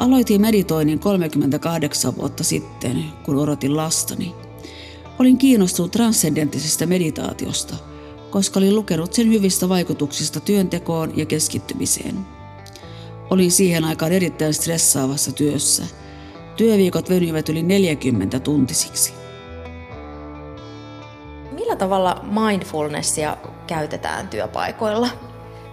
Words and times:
Aloitin 0.00 0.40
meditoinnin 0.40 0.98
38 0.98 2.16
vuotta 2.16 2.44
sitten, 2.44 3.04
kun 3.24 3.36
odotin 3.36 3.76
lastani. 3.76 4.34
Olin 5.18 5.38
kiinnostunut 5.38 5.92
transcendenttisesta 5.92 6.86
meditaatiosta, 6.86 7.74
koska 8.30 8.60
olin 8.60 8.74
lukenut 8.74 9.12
sen 9.12 9.28
hyvistä 9.28 9.68
vaikutuksista 9.68 10.40
työntekoon 10.40 11.18
ja 11.18 11.26
keskittymiseen. 11.26 12.18
Olin 13.30 13.50
siihen 13.50 13.84
aikaan 13.84 14.12
erittäin 14.12 14.54
stressaavassa 14.54 15.32
työssä. 15.32 15.84
Työviikot 16.56 17.10
venyivät 17.10 17.48
yli 17.48 17.62
40 17.62 18.40
tuntisiksi. 18.40 19.12
Millä 21.52 21.76
tavalla 21.76 22.24
mindfulnessia 22.24 23.36
käytetään 23.66 24.28
työpaikoilla? 24.28 25.29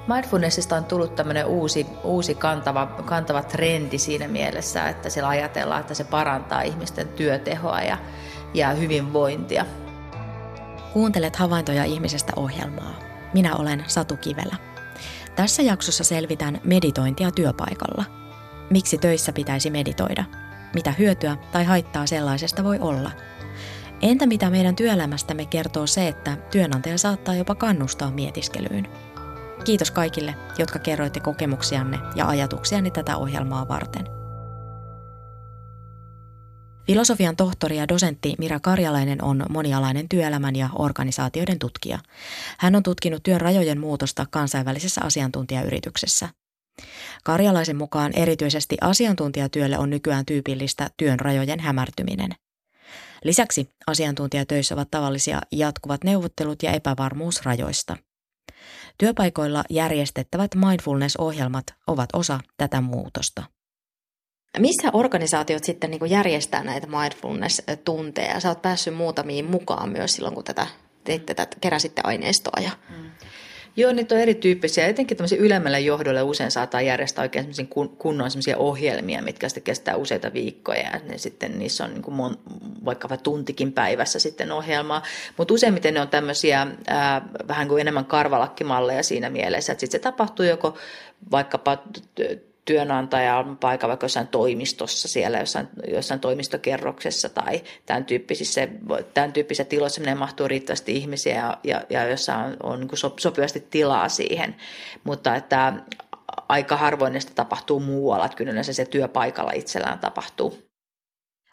Mindfulnessista 0.07 0.75
on 0.75 0.85
tullut 0.85 1.15
tämmöinen 1.15 1.45
uusi, 1.45 1.85
uusi 2.03 2.35
kantava, 2.35 2.85
kantava 2.85 3.43
trendi 3.43 3.97
siinä 3.97 4.27
mielessä, 4.27 4.89
että 4.89 5.09
siellä 5.09 5.29
ajatellaan, 5.29 5.81
että 5.81 5.93
se 5.93 6.03
parantaa 6.03 6.61
ihmisten 6.61 7.07
työtehoa 7.07 7.81
ja, 7.81 7.97
ja 8.53 8.69
hyvinvointia. 8.69 9.65
Kuuntelet 10.93 11.35
havaintoja 11.35 11.83
ihmisestä 11.83 12.33
ohjelmaa. 12.35 12.99
Minä 13.33 13.55
olen 13.55 13.83
Satu 13.87 14.17
Kivelä. 14.17 14.55
Tässä 15.35 15.61
jaksossa 15.61 16.03
selvitän 16.03 16.61
meditointia 16.63 17.31
työpaikalla. 17.31 18.05
Miksi 18.69 18.97
töissä 18.97 19.33
pitäisi 19.33 19.69
meditoida? 19.69 20.23
Mitä 20.73 20.93
hyötyä 20.99 21.37
tai 21.51 21.63
haittaa 21.63 22.07
sellaisesta 22.07 22.63
voi 22.63 22.79
olla? 22.79 23.11
Entä 24.01 24.25
mitä 24.25 24.49
meidän 24.49 24.75
työelämästämme 24.75 25.45
kertoo 25.45 25.87
se, 25.87 26.07
että 26.07 26.37
työnantaja 26.51 26.97
saattaa 26.97 27.35
jopa 27.35 27.55
kannustaa 27.55 28.11
mietiskelyyn? 28.11 28.87
Kiitos 29.67 29.91
kaikille, 29.91 30.35
jotka 30.57 30.79
kerroitte 30.79 31.19
kokemuksianne 31.19 31.99
ja 32.15 32.27
ajatuksianne 32.27 32.91
tätä 32.91 33.17
ohjelmaa 33.17 33.67
varten. 33.67 34.05
Filosofian 36.85 37.35
tohtori 37.35 37.77
ja 37.77 37.87
dosentti 37.87 38.35
Mira 38.37 38.59
Karjalainen 38.59 39.23
on 39.23 39.45
monialainen 39.49 40.09
työelämän 40.09 40.55
ja 40.55 40.69
organisaatioiden 40.75 41.59
tutkija. 41.59 41.99
Hän 42.57 42.75
on 42.75 42.83
tutkinut 42.83 43.23
työn 43.23 43.41
rajojen 43.41 43.79
muutosta 43.79 44.25
kansainvälisessä 44.31 45.01
asiantuntijayrityksessä. 45.03 46.29
Karjalaisen 47.23 47.77
mukaan 47.77 48.11
erityisesti 48.15 48.77
asiantuntijatyölle 48.81 49.77
on 49.77 49.89
nykyään 49.89 50.25
tyypillistä 50.25 50.89
työn 50.97 51.19
rajojen 51.19 51.59
hämärtyminen. 51.59 52.31
Lisäksi 53.23 53.69
asiantuntijatöissä 53.87 54.75
ovat 54.75 54.91
tavallisia 54.91 55.41
jatkuvat 55.51 56.03
neuvottelut 56.03 56.63
ja 56.63 56.71
epävarmuus 56.71 57.45
rajoista. 57.45 57.97
Työpaikoilla 58.97 59.63
järjestettävät 59.69 60.51
mindfulness-ohjelmat 60.55 61.63
ovat 61.87 62.09
osa 62.13 62.39
tätä 62.57 62.81
muutosta. 62.81 63.43
Missä 64.59 64.89
organisaatiot 64.93 65.63
sitten 65.63 65.91
niin 65.91 66.09
järjestää 66.09 66.63
näitä 66.63 66.87
mindfulness-tunteja? 66.87 68.39
Sä 68.39 68.49
oot 68.49 68.61
päässyt 68.61 68.95
muutamiin 68.95 69.45
mukaan 69.45 69.89
myös 69.89 70.15
silloin, 70.15 70.35
kun 70.35 70.43
tätä 70.43 70.67
teitte, 71.03 71.33
tätä, 71.33 71.57
keräsitte 71.61 72.01
aineistoa. 72.03 72.61
Ja... 72.61 72.71
Mm. 72.89 73.11
Joo, 73.77 73.91
niitä 73.91 74.15
on 74.15 74.21
erityyppisiä. 74.21 74.87
Etenkin 74.87 75.17
tämmöisiä 75.17 75.37
ylemmällä 75.37 75.79
johdolla 75.79 76.23
usein 76.23 76.51
saattaa 76.51 76.81
järjestää 76.81 77.21
oikein 77.23 77.47
kunnon 77.97 78.29
ohjelmia, 78.57 79.21
mitkä 79.21 79.49
sitten 79.49 79.63
kestää 79.63 79.95
useita 79.95 80.33
viikkoja. 80.33 80.81
Ja 80.81 80.99
ne 81.09 81.17
sitten 81.17 81.59
niissä 81.59 81.83
on 81.83 81.93
niin 81.93 82.01
kuin 82.01 82.15
mon, 82.15 82.37
vaikka 82.85 83.17
tuntikin 83.17 83.73
päivässä 83.73 84.19
sitten 84.19 84.51
ohjelmaa. 84.51 85.03
Mutta 85.37 85.53
useimmiten 85.53 85.93
ne 85.93 86.01
on 86.01 86.09
tämmöisiä 86.09 86.67
ää, 86.87 87.21
vähän 87.47 87.67
kuin 87.67 87.81
enemmän 87.81 88.05
karvalakkimalleja 88.05 89.03
siinä 89.03 89.29
mielessä, 89.29 89.71
että 89.71 89.79
sitten 89.79 89.99
se 89.99 90.03
tapahtuu 90.03 90.45
joko 90.45 90.77
vaikkapa 91.31 91.77
työnantaja 92.67 93.37
on 93.37 93.57
paikka 93.57 93.87
vaikka 93.87 94.05
jossain 94.05 94.27
toimistossa 94.27 95.07
siellä, 95.07 95.39
jossain, 95.39 95.67
jossain 95.93 96.19
toimistokerroksessa 96.19 97.29
tai 97.29 97.63
tämän 97.85 98.05
tyyppisissä, 98.05 98.67
tämän 99.13 99.33
tyyppisissä 99.33 99.63
tiloissa 99.63 100.01
minne 100.01 100.15
mahtuu 100.15 100.47
riittävästi 100.47 100.97
ihmisiä 100.97 101.35
ja, 101.35 101.57
ja, 101.63 101.81
ja 101.89 102.07
jossa 102.09 102.35
on, 102.35 102.57
on 102.63 102.79
niin 102.79 103.13
sopivasti 103.19 103.67
tilaa 103.69 104.09
siihen. 104.09 104.55
Mutta 105.03 105.35
että 105.35 105.73
aika 106.49 106.77
harvoin 106.77 107.13
ne 107.13 107.19
tapahtuu 107.35 107.79
muualla, 107.79 108.25
että 108.25 108.37
kyllä 108.37 108.63
se 108.63 108.85
työpaikalla 108.85 109.51
itsellään 109.51 109.99
tapahtuu. 109.99 110.57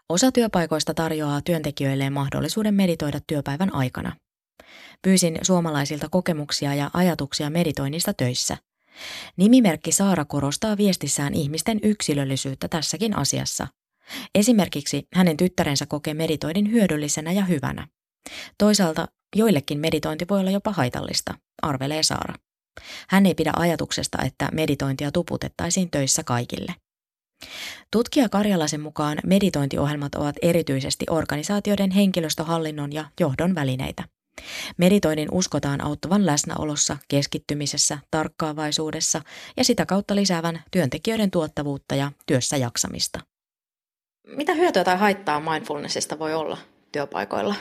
Osa 0.08 0.32
työpaikoista 0.32 0.94
tarjoaa 0.94 1.40
työntekijöilleen 1.44 2.12
mahdollisuuden 2.12 2.74
meditoida 2.74 3.18
työpäivän 3.26 3.74
aikana. 3.74 4.12
Pyysin 5.02 5.38
suomalaisilta 5.42 6.08
kokemuksia 6.10 6.74
ja 6.74 6.90
ajatuksia 6.94 7.50
meditoinnista 7.50 8.14
töissä– 8.14 8.56
Nimimerkki 9.36 9.92
Saara 9.92 10.24
korostaa 10.24 10.76
viestissään 10.76 11.34
ihmisten 11.34 11.80
yksilöllisyyttä 11.82 12.68
tässäkin 12.68 13.16
asiassa. 13.18 13.66
Esimerkiksi 14.34 15.08
hänen 15.14 15.36
tyttärensä 15.36 15.86
kokee 15.86 16.14
meditoidin 16.14 16.70
hyödyllisenä 16.70 17.32
ja 17.32 17.44
hyvänä. 17.44 17.88
Toisaalta 18.58 19.08
joillekin 19.36 19.78
meditointi 19.78 20.26
voi 20.30 20.40
olla 20.40 20.50
jopa 20.50 20.72
haitallista, 20.72 21.34
arvelee 21.62 22.02
Saara. 22.02 22.34
Hän 23.08 23.26
ei 23.26 23.34
pidä 23.34 23.52
ajatuksesta, 23.56 24.18
että 24.22 24.48
meditointia 24.52 25.12
tuputettaisiin 25.12 25.90
töissä 25.90 26.22
kaikille. 26.24 26.74
Tutkija 27.90 28.28
Karjalaisen 28.28 28.80
mukaan 28.80 29.18
meditointiohjelmat 29.26 30.14
ovat 30.14 30.36
erityisesti 30.42 31.06
organisaatioiden 31.10 31.90
henkilöstöhallinnon 31.90 32.92
ja 32.92 33.04
johdon 33.20 33.54
välineitä. 33.54 34.04
Meditoinnin 34.76 35.28
uskotaan 35.32 35.80
auttavan 35.80 36.26
läsnäolossa, 36.26 36.96
keskittymisessä, 37.08 37.98
tarkkaavaisuudessa 38.10 39.22
ja 39.56 39.64
sitä 39.64 39.86
kautta 39.86 40.14
lisäävän 40.14 40.62
työntekijöiden 40.70 41.30
tuottavuutta 41.30 41.94
ja 41.94 42.12
työssä 42.26 42.56
jaksamista. 42.56 43.20
Mitä 44.26 44.54
hyötyä 44.54 44.84
tai 44.84 44.96
haittaa 44.96 45.40
mindfulnessista 45.40 46.18
voi 46.18 46.34
olla 46.34 46.58
työpaikoilla? 46.92 47.54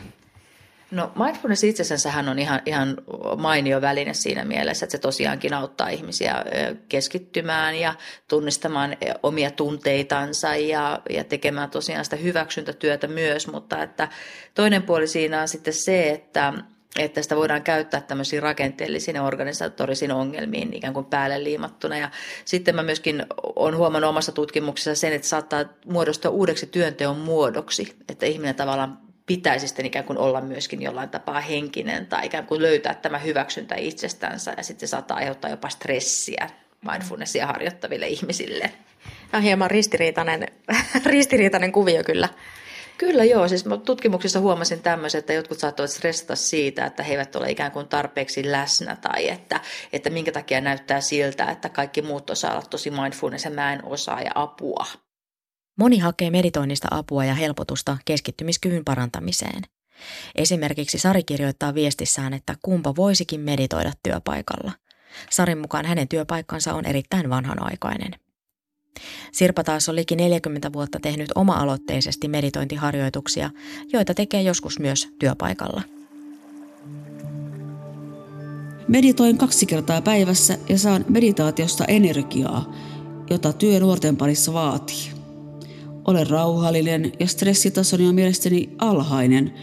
No 0.92 1.12
mindfulness 1.16 1.64
itsessänsä 1.64 2.14
on 2.30 2.40
ihan, 2.40 2.62
ihan 2.66 2.98
mainio 3.38 3.82
väline 3.82 4.14
siinä 4.14 4.46
mielessä, 4.46 4.86
että 4.86 4.92
se 4.92 4.98
tosiaankin 4.98 5.54
auttaa 5.54 5.90
ihmisiä 5.90 6.46
keskittymään 6.90 7.76
ja 7.76 7.94
tunnistamaan 8.28 8.98
omia 9.24 9.52
tunteitansa 9.52 10.56
ja, 10.56 11.02
ja 11.10 11.24
tekemään 11.24 11.70
tosiaan 11.70 12.04
sitä 12.04 12.16
hyväksyntätyötä 12.16 13.08
myös, 13.08 13.48
mutta 13.48 13.84
että 13.84 14.08
toinen 14.56 14.84
puoli 14.84 15.08
siinä 15.08 15.42
on 15.42 15.48
sitten 15.48 15.74
se, 15.74 16.10
että 16.10 16.54
että 17.00 17.22
sitä 17.22 17.36
voidaan 17.36 17.64
käyttää 17.64 18.02
tämmöisiin 18.02 18.44
rakenteellisiin 18.44 19.16
ja 19.16 19.24
organisatorisiin 19.24 20.12
ongelmiin 20.12 20.74
ikään 20.74 20.94
kuin 20.94 21.06
päälle 21.06 21.44
liimattuna. 21.44 21.98
Ja 21.98 22.12
sitten 22.46 22.76
mä 22.76 22.84
myöskin 22.84 23.26
olen 23.56 23.78
huomannut 23.78 24.10
omassa 24.10 24.32
tutkimuksessa 24.32 24.96
sen, 24.96 25.14
että 25.14 25.28
saattaa 25.28 25.66
muodostua 25.86 26.32
uudeksi 26.32 26.66
työnteon 26.66 27.18
muodoksi, 27.18 27.96
että 28.10 28.26
ihminen 28.26 28.56
tavallaan 28.56 29.03
pitäisi 29.26 29.68
sitten 29.68 29.86
ikään 29.86 30.06
kuin 30.06 30.18
olla 30.18 30.42
myöskin 30.42 30.82
jollain 30.82 31.10
tapaa 31.10 31.42
henkinen 31.42 32.06
tai 32.06 32.26
ikään 32.26 32.48
kuin 32.48 32.62
löytää 32.62 32.94
tämä 32.94 33.18
hyväksyntä 33.18 33.76
itsestänsä 33.76 34.54
ja 34.58 34.64
sitten 34.64 34.88
se 34.88 34.92
saattaa 34.92 35.18
aiheuttaa 35.18 35.50
jopa 35.50 35.70
stressiä 35.70 36.50
mindfulnessia 36.92 37.48
harjoittaville 37.48 38.08
ihmisille. 38.08 38.72
Ja 39.34 39.40
hieman 39.40 39.72
ristiriitainen, 39.72 40.48
ristiriitainen 41.06 41.72
kuvio 41.72 42.04
kyllä. 42.04 42.30
Kyllä 42.98 43.24
joo, 43.24 43.48
siis 43.48 43.66
tutkimuksissa 43.86 44.40
huomasin 44.40 44.82
tämmöisen, 44.82 45.20
että 45.20 45.34
jotkut 45.34 45.60
saattavat 45.60 45.92
stressata 45.92 46.36
siitä, 46.36 46.86
että 46.86 47.04
he 47.04 47.14
eivät 47.14 47.36
ole 47.36 47.52
ikään 47.52 47.72
kuin 47.72 47.88
tarpeeksi 47.88 48.52
läsnä 48.52 48.96
tai 48.96 49.30
että, 49.30 49.60
että 49.94 50.10
minkä 50.10 50.32
takia 50.32 50.62
näyttää 50.62 51.02
siltä, 51.02 51.46
että 51.46 51.70
kaikki 51.70 52.02
muut 52.02 52.30
osaa 52.30 52.52
olla 52.52 52.62
tosi 52.62 52.92
mindfulness 52.92 53.46
ja 53.46 53.52
mä 53.52 53.74
en 53.74 53.86
osaa 53.86 54.22
ja 54.22 54.32
apua. 54.36 54.86
Moni 55.80 56.00
hakee 56.00 56.30
meditoinnista 56.30 56.88
apua 56.92 57.26
ja 57.26 57.34
helpotusta 57.34 57.98
keskittymiskyvyn 58.06 58.86
parantamiseen. 58.86 59.62
Esimerkiksi 60.36 61.00
Sari 61.00 61.24
kirjoittaa 61.24 61.74
viestissään, 61.74 62.34
että 62.34 62.56
kumpa 62.62 62.96
voisikin 62.96 63.42
meditoida 63.42 63.92
työpaikalla. 64.04 64.72
Sarin 65.30 65.58
mukaan 65.58 65.86
hänen 65.86 66.08
työpaikkansa 66.08 66.74
on 66.74 66.86
erittäin 66.86 67.30
vanhanaikainen. 67.30 68.16
Sirpa 69.32 69.64
taas 69.64 69.90
on 69.90 69.96
liki 69.96 70.16
40 70.16 70.74
vuotta 70.74 71.00
tehnyt 71.00 71.30
oma-aloitteisesti 71.36 72.28
meditointiharjoituksia, 72.28 73.50
joita 73.94 74.14
tekee 74.14 74.42
joskus 74.42 74.80
myös 74.80 75.10
työpaikalla. 75.20 75.82
Meditoin 78.88 79.38
kaksi 79.38 79.66
kertaa 79.66 80.02
päivässä 80.02 80.58
ja 80.70 80.78
saan 80.78 81.06
meditaatiosta 81.10 81.86
energiaa, 81.86 82.74
jota 83.30 83.54
työ 83.54 83.80
nuorten 83.80 84.18
parissa 84.18 84.54
vaatii. 84.54 85.13
Olen 86.06 86.28
rauhallinen 86.28 87.12
ja 87.20 87.28
stressitasoni 87.28 88.08
on 88.08 88.16
mielestäni 88.16 88.70
alhainen. 88.78 89.54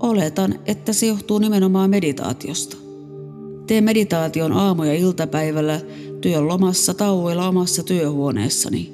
Oletan, 0.00 0.58
että 0.66 0.92
se 0.92 1.06
johtuu 1.06 1.38
nimenomaan 1.38 1.90
meditaatiosta. 1.90 2.76
Teen 3.66 3.84
meditaation 3.84 4.52
aamu- 4.52 4.84
ja 4.84 4.94
iltapäivällä 4.94 5.80
työn 6.20 6.48
lomassa 6.48 6.94
tauoilla 6.94 7.48
omassa 7.48 7.82
työhuoneessani. 7.82 8.92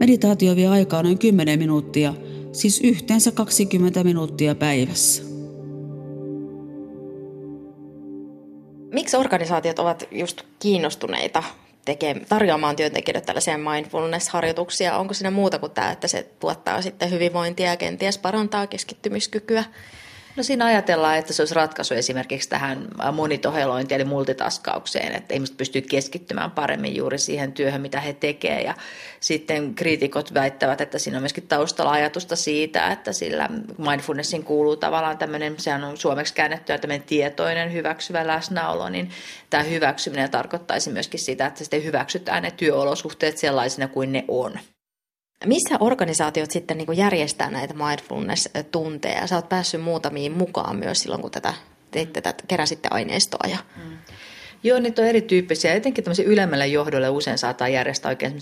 Meditaatio 0.00 0.56
vie 0.56 0.68
aikaa 0.68 1.02
noin 1.02 1.18
10 1.18 1.58
minuuttia, 1.58 2.14
siis 2.52 2.80
yhteensä 2.80 3.32
20 3.32 4.04
minuuttia 4.04 4.54
päivässä. 4.54 5.22
Miksi 8.92 9.16
organisaatiot 9.16 9.78
ovat 9.78 10.08
just 10.10 10.42
kiinnostuneita 10.58 11.42
tekee, 11.88 12.20
tarjoamaan 12.28 12.76
työntekijöille 12.76 13.20
tällaisia 13.20 13.58
mindfulness-harjoituksia? 13.58 14.96
Onko 14.96 15.14
siinä 15.14 15.30
muuta 15.30 15.58
kuin 15.58 15.72
tämä, 15.72 15.90
että 15.90 16.08
se 16.08 16.30
tuottaa 16.40 16.82
sitten 16.82 17.10
hyvinvointia 17.10 17.70
ja 17.70 17.76
kenties 17.76 18.18
parantaa 18.18 18.66
keskittymiskykyä? 18.66 19.64
No 20.38 20.42
siinä 20.44 20.64
ajatellaan, 20.64 21.18
että 21.18 21.32
se 21.32 21.42
olisi 21.42 21.54
ratkaisu 21.54 21.94
esimerkiksi 21.94 22.48
tähän 22.48 22.88
monitohelointiin 23.12 24.00
eli 24.00 24.08
multitaskaukseen, 24.08 25.14
että 25.14 25.34
ihmiset 25.34 25.56
pystyy 25.56 25.82
keskittymään 25.82 26.50
paremmin 26.50 26.96
juuri 26.96 27.18
siihen 27.18 27.52
työhön, 27.52 27.80
mitä 27.80 28.00
he 28.00 28.12
tekevät. 28.12 28.64
Ja 28.64 28.74
sitten 29.20 29.74
kriitikot 29.74 30.34
väittävät, 30.34 30.80
että 30.80 30.98
siinä 30.98 31.18
on 31.18 31.22
myöskin 31.22 31.46
taustalla 31.46 31.92
ajatusta 31.92 32.36
siitä, 32.36 32.92
että 32.92 33.12
sillä 33.12 33.48
mindfulnessin 33.78 34.44
kuuluu 34.44 34.76
tavallaan 34.76 35.18
tämmöinen, 35.18 35.54
sehän 35.58 35.84
on 35.84 35.96
suomeksi 35.96 36.34
käännettyä 36.34 36.78
tämmöinen 36.78 37.06
tietoinen 37.06 37.72
hyväksyvä 37.72 38.26
läsnäolo, 38.26 38.88
niin 38.88 39.10
tämä 39.50 39.62
hyväksyminen 39.62 40.30
tarkoittaisi 40.30 40.90
myöskin 40.90 41.20
sitä, 41.20 41.46
että 41.46 41.58
sitten 41.58 41.84
hyväksytään 41.84 42.42
ne 42.42 42.50
työolosuhteet 42.50 43.38
sellaisina 43.38 43.88
kuin 43.88 44.12
ne 44.12 44.24
on. 44.28 44.58
Missä 45.46 45.76
organisaatiot 45.80 46.50
sitten 46.50 46.78
niin 46.78 46.96
järjestää 46.96 47.50
näitä 47.50 47.74
mindfulness-tunteja? 47.74 49.26
Sä 49.26 49.36
oot 49.36 49.48
päässyt 49.48 49.82
muutamiin 49.82 50.32
mukaan 50.32 50.76
myös 50.76 51.00
silloin, 51.00 51.22
kun 51.22 51.30
tätä 51.30 51.54
teitte, 51.90 52.20
tätä, 52.20 52.44
keräsitte 52.48 52.88
aineistoa. 52.90 53.48
Ja... 53.50 53.58
Mm. 53.76 53.98
Joo, 54.62 54.78
niitä 54.78 55.02
on 55.02 55.08
erityyppisiä. 55.08 55.74
Etenkin 55.74 56.04
tämmöisiä 56.04 56.24
ylemmällä 56.24 56.66
johdolla 56.66 57.10
usein 57.10 57.38
saattaa 57.38 57.68
järjestää 57.68 58.08
oikein 58.08 58.34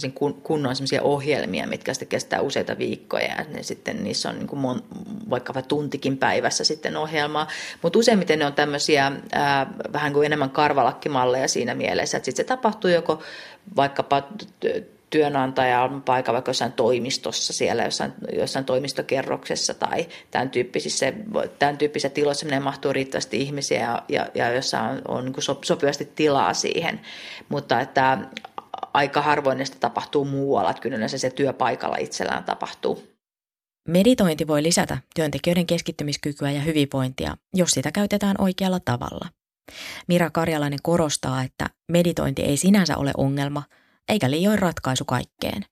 kunnon 0.42 0.76
semmoisia 0.76 1.02
ohjelmia, 1.02 1.66
mitkä 1.66 1.94
sitten 1.94 2.08
kestää 2.08 2.40
useita 2.40 2.78
viikkoja. 2.78 3.26
Ja 3.26 3.44
ne 3.48 3.62
sitten 3.62 4.04
niissä 4.04 4.28
on 4.28 4.38
niin 4.38 4.46
kuin 4.46 4.60
mon, 4.60 4.84
vaikka 5.30 5.62
tuntikin 5.62 6.18
päivässä 6.18 6.64
sitten 6.64 6.96
ohjelmaa. 6.96 7.48
Mutta 7.82 7.98
useimmiten 7.98 8.38
ne 8.38 8.46
on 8.46 8.52
tämmöisiä 8.52 9.12
ää, 9.32 9.66
vähän 9.92 10.12
kuin 10.12 10.26
enemmän 10.26 10.50
karvalakkimalleja 10.50 11.48
siinä 11.48 11.74
mielessä, 11.74 12.16
että 12.16 12.24
sitten 12.24 12.44
se 12.44 12.48
tapahtuu 12.48 12.90
joko 12.90 13.22
vaikkapa 13.76 14.22
työnantaja 15.16 15.82
on 15.82 16.02
paikka 16.02 16.32
vaikka 16.32 16.50
jossain 16.50 16.72
toimistossa 16.72 17.52
siellä, 17.52 17.84
jossain, 17.84 18.12
jossain 18.32 18.64
toimistokerroksessa 18.64 19.74
tai 19.74 20.08
tämän 20.30 20.50
tyyppisissä, 20.50 21.12
tämän 21.58 21.78
tyyppisissä 21.78 22.08
tiloissa 22.08 22.46
minne 22.46 22.60
mahtuu 22.60 22.92
riittävästi 22.92 23.42
ihmisiä 23.42 23.80
ja, 23.80 24.02
ja, 24.08 24.26
ja 24.34 24.52
jossa 24.52 24.80
on, 24.80 25.02
on 25.08 25.24
niin 25.24 25.58
sopivasti 25.64 26.12
tilaa 26.14 26.54
siihen. 26.54 27.00
Mutta 27.48 27.80
että 27.80 28.18
aika 28.94 29.22
harvoin 29.22 29.58
näistä 29.58 29.76
tapahtuu 29.80 30.24
muualla, 30.24 30.70
että 30.70 30.82
kyllä 30.82 31.08
se 31.08 31.30
työpaikalla 31.30 31.96
itsellään 31.96 32.44
tapahtuu. 32.44 33.04
Meditointi 33.88 34.46
voi 34.46 34.62
lisätä 34.62 34.98
työntekijöiden 35.14 35.66
keskittymiskykyä 35.66 36.50
ja 36.50 36.60
hyvinvointia, 36.60 37.36
jos 37.54 37.70
sitä 37.70 37.92
käytetään 37.92 38.36
oikealla 38.38 38.80
tavalla. 38.80 39.28
Mira 40.08 40.30
Karjalainen 40.30 40.78
korostaa, 40.82 41.42
että 41.42 41.70
meditointi 41.88 42.42
ei 42.42 42.56
sinänsä 42.56 42.96
ole 42.96 43.10
ongelma– 43.16 43.62
eikä 44.08 44.30
liioin 44.30 44.58
ratkaisu 44.58 45.04
kaikkeen. 45.04 45.64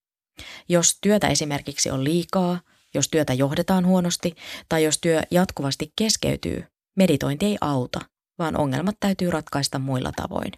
Jos 0.69 0.99
työtä 1.01 1.29
esimerkiksi 1.29 1.91
on 1.91 2.05
liikaa, 2.05 2.61
jos 2.95 3.09
työtä 3.09 3.33
johdetaan 3.33 3.87
huonosti 3.87 4.35
tai 4.69 4.85
jos 4.85 4.99
työ 4.99 5.23
jatkuvasti 5.31 5.93
keskeytyy, 5.99 6.65
meditointi 6.97 7.47
ei 7.47 7.57
auta, 7.61 8.01
vaan 8.39 8.57
ongelmat 8.57 8.97
täytyy 9.01 9.31
ratkaista 9.31 9.79
muilla 9.79 10.13
tavoin. 10.17 10.53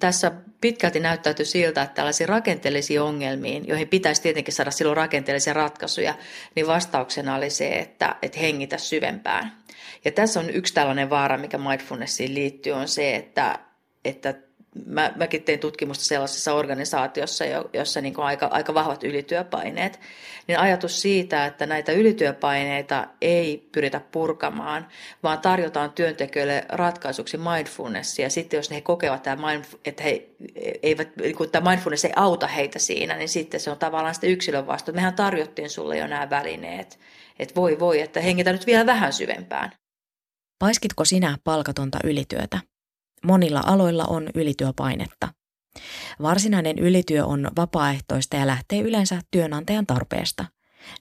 Tässä 0.00 0.32
pitkälti 0.60 1.00
näyttäytyy 1.00 1.44
siltä, 1.44 1.82
että 1.82 1.94
tällaisiin 1.94 2.28
rakenteellisiin 2.28 3.00
ongelmiin, 3.00 3.68
joihin 3.68 3.88
pitäisi 3.88 4.22
tietenkin 4.22 4.54
saada 4.54 4.70
silloin 4.70 4.96
rakenteellisia 4.96 5.52
ratkaisuja, 5.52 6.14
niin 6.56 6.66
vastauksena 6.66 7.34
oli 7.34 7.50
se, 7.50 7.68
että, 7.68 8.16
että 8.22 8.38
hengitä 8.38 8.78
syvempään. 8.78 9.52
Ja 10.04 10.12
tässä 10.12 10.40
on 10.40 10.50
yksi 10.50 10.74
tällainen 10.74 11.10
vaara, 11.10 11.38
mikä 11.38 11.58
mindfulnessiin 11.58 12.34
liittyy, 12.34 12.72
on 12.72 12.88
se, 12.88 13.16
että, 13.16 13.58
että 14.04 14.34
mä, 14.86 15.12
mäkin 15.16 15.42
tein 15.42 15.58
tutkimusta 15.58 16.04
sellaisessa 16.04 16.54
organisaatiossa, 16.54 17.44
jossa 17.72 18.00
niin 18.00 18.20
aika, 18.20 18.46
aika 18.46 18.74
vahvat 18.74 19.04
ylityöpaineet, 19.04 20.00
niin 20.46 20.58
ajatus 20.58 21.02
siitä, 21.02 21.46
että 21.46 21.66
näitä 21.66 21.92
ylityöpaineita 21.92 23.06
ei 23.20 23.68
pyritä 23.72 24.00
purkamaan, 24.12 24.88
vaan 25.22 25.38
tarjotaan 25.38 25.92
työntekijöille 25.92 26.64
ratkaisuksi 26.68 27.36
mindfulnessia. 27.36 28.30
Sitten 28.30 28.58
jos 28.58 28.70
he 28.70 28.80
kokevat, 28.80 29.24
että 29.84 30.02
he 30.02 30.28
eivät, 30.82 31.08
kun 31.36 31.50
tämä 31.50 31.70
mindfulness 31.70 32.04
ei 32.04 32.12
auta 32.16 32.46
heitä 32.46 32.78
siinä, 32.78 33.16
niin 33.16 33.28
sitten 33.28 33.60
se 33.60 33.70
on 33.70 33.78
tavallaan 33.78 34.14
sitten 34.14 34.30
yksilön 34.30 34.66
vastuu. 34.66 34.94
Mehän 34.94 35.14
tarjottiin 35.14 35.70
sulle 35.70 35.98
jo 35.98 36.06
nämä 36.06 36.30
välineet, 36.30 36.98
että 37.38 37.54
voi 37.54 37.78
voi, 37.78 38.00
että 38.00 38.20
hengitä 38.20 38.52
nyt 38.52 38.66
vielä 38.66 38.86
vähän 38.86 39.12
syvempään. 39.12 39.72
Paiskitko 40.58 41.04
sinä 41.04 41.38
palkatonta 41.44 41.98
ylityötä? 42.04 42.60
Monilla 43.24 43.62
aloilla 43.66 44.04
on 44.04 44.28
ylityöpainetta. 44.34 45.28
Varsinainen 46.22 46.78
ylityö 46.78 47.26
on 47.26 47.50
vapaaehtoista 47.56 48.36
ja 48.36 48.46
lähtee 48.46 48.80
yleensä 48.80 49.20
työnantajan 49.30 49.86
tarpeesta. 49.86 50.44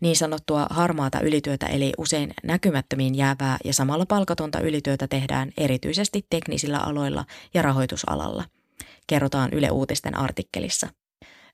Niin 0.01 0.15
sanottua 0.15 0.67
harmaata 0.69 1.19
ylityötä 1.19 1.65
eli 1.65 1.93
usein 1.97 2.33
näkymättömiin 2.43 3.15
jäävää 3.15 3.57
ja 3.65 3.73
samalla 3.73 4.05
palkatonta 4.05 4.59
ylityötä 4.59 5.07
tehdään 5.07 5.51
erityisesti 5.57 6.25
teknisillä 6.29 6.79
aloilla 6.79 7.25
ja 7.53 7.61
rahoitusalalla. 7.61 8.43
Kerrotaan 9.07 9.53
Yle 9.53 9.71
Uutisten 9.71 10.17
artikkelissa. 10.17 10.87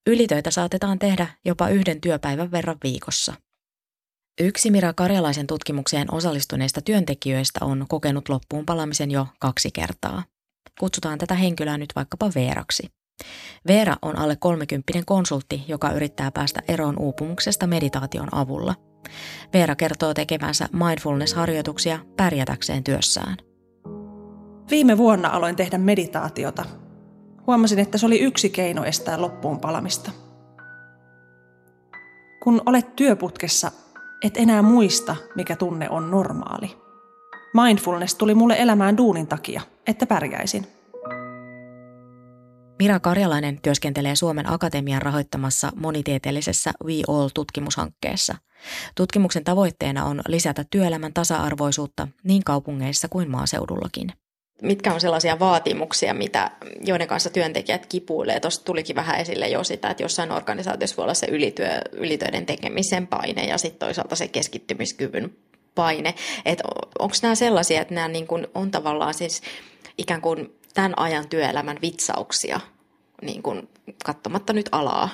Ylitöitä 0.08 0.52
saatetaan 0.52 1.00
tehdä 1.00 1.28
jopa 1.46 1.70
yhden 1.70 2.02
työpäivän 2.02 2.52
verran 2.52 2.78
viikossa. 2.84 3.34
Yksi 4.42 4.72
Mira 4.72 4.94
Karjalaisen 4.94 5.48
tutkimukseen 5.48 6.14
osallistuneista 6.14 6.82
työntekijöistä 6.82 7.66
on 7.66 7.86
kokenut 7.90 8.30
loppuun 8.30 8.66
palamisen 8.66 9.12
jo 9.12 9.28
kaksi 9.40 9.72
kertaa. 9.72 10.24
Kutsutaan 10.80 11.18
tätä 11.18 11.36
henkilöä 11.36 11.78
nyt 11.78 11.90
vaikkapa 11.96 12.32
Veeraksi. 12.36 12.90
Veera 13.68 13.96
on 14.02 14.18
alle 14.18 14.36
30 14.36 14.94
konsultti, 15.06 15.64
joka 15.68 15.92
yrittää 15.92 16.32
päästä 16.32 16.62
eroon 16.68 17.00
uupumuksesta 17.00 17.68
meditaation 17.68 18.30
avulla. 18.32 18.76
Veera 19.54 19.76
kertoo 19.76 20.14
tekevänsä 20.14 20.70
mindfulness-harjoituksia 20.74 22.00
pärjätäkseen 22.18 22.84
työssään. 22.84 23.38
Viime 24.70 24.98
vuonna 24.98 25.30
aloin 25.30 25.56
tehdä 25.56 25.78
meditaatiota. 25.78 26.66
Huomasin, 27.48 27.80
että 27.80 27.98
se 27.98 28.06
oli 28.06 28.20
yksi 28.20 28.50
keino 28.50 28.84
estää 28.84 29.22
loppuun 29.22 29.60
palamista. 29.60 30.12
Kun 32.44 32.62
olet 32.66 32.96
työputkessa, 32.96 33.72
et 34.24 34.38
enää 34.38 34.62
muista, 34.62 35.16
mikä 35.36 35.56
tunne 35.56 35.90
on 35.90 36.12
normaali. 36.12 36.78
Mindfulness 37.54 38.16
tuli 38.16 38.36
mulle 38.36 38.56
elämään 38.60 38.98
duunin 38.98 39.28
takia, 39.28 39.62
että 39.88 40.06
pärjäisin. 40.06 40.68
Mira 42.80 43.00
Karjalainen 43.00 43.60
työskentelee 43.62 44.16
Suomen 44.16 44.52
Akatemian 44.52 45.02
rahoittamassa 45.02 45.72
monitieteellisessä 45.76 46.72
We 46.84 46.94
All-tutkimushankkeessa. 47.08 48.36
Tutkimuksen 48.96 49.44
tavoitteena 49.44 50.06
on 50.06 50.22
lisätä 50.28 50.66
työelämän 50.70 51.14
tasa-arvoisuutta 51.14 52.08
niin 52.24 52.44
kaupungeissa 52.44 53.08
kuin 53.08 53.32
maaseudullakin. 53.32 54.14
Mitkä 54.62 54.94
on 54.94 55.02
sellaisia 55.02 55.40
vaatimuksia, 55.40 56.14
mitä, 56.14 56.52
joiden 56.82 57.08
kanssa 57.08 57.30
työntekijät 57.30 57.86
kipuilee? 57.86 58.40
Tuossa 58.40 58.66
tulikin 58.66 58.96
vähän 58.96 59.20
esille 59.20 59.48
jo 59.48 59.64
sitä, 59.64 59.90
että 59.90 60.04
jossain 60.04 60.32
organisaatiossa 60.32 60.98
voi 60.98 61.04
olla 61.04 61.14
se 61.14 61.28
ylityö, 61.30 61.70
ylitöiden 61.92 62.46
tekemisen 62.46 63.08
paine 63.08 63.46
ja 63.46 63.58
sitten 63.58 63.80
toisaalta 63.80 64.16
se 64.16 64.28
keskittymiskyvyn 64.28 65.38
paine. 65.76 66.16
Että 66.46 66.64
onko 67.00 67.16
nämä 67.22 67.36
sellaisia, 67.36 67.82
että 67.82 67.94
nämä 67.94 68.08
niin 68.08 68.28
kuin 68.28 68.48
on 68.56 68.72
tavallaan 68.72 69.14
siis 69.14 69.42
ikään 69.98 70.22
kuin 70.22 70.56
tämän 70.74 71.00
ajan 71.00 71.30
työelämän 71.30 71.78
vitsauksia, 71.82 72.60
niin 73.22 73.44
kuin 73.44 73.70
katsomatta 74.06 74.54
nyt 74.54 74.70
alaa? 74.72 75.10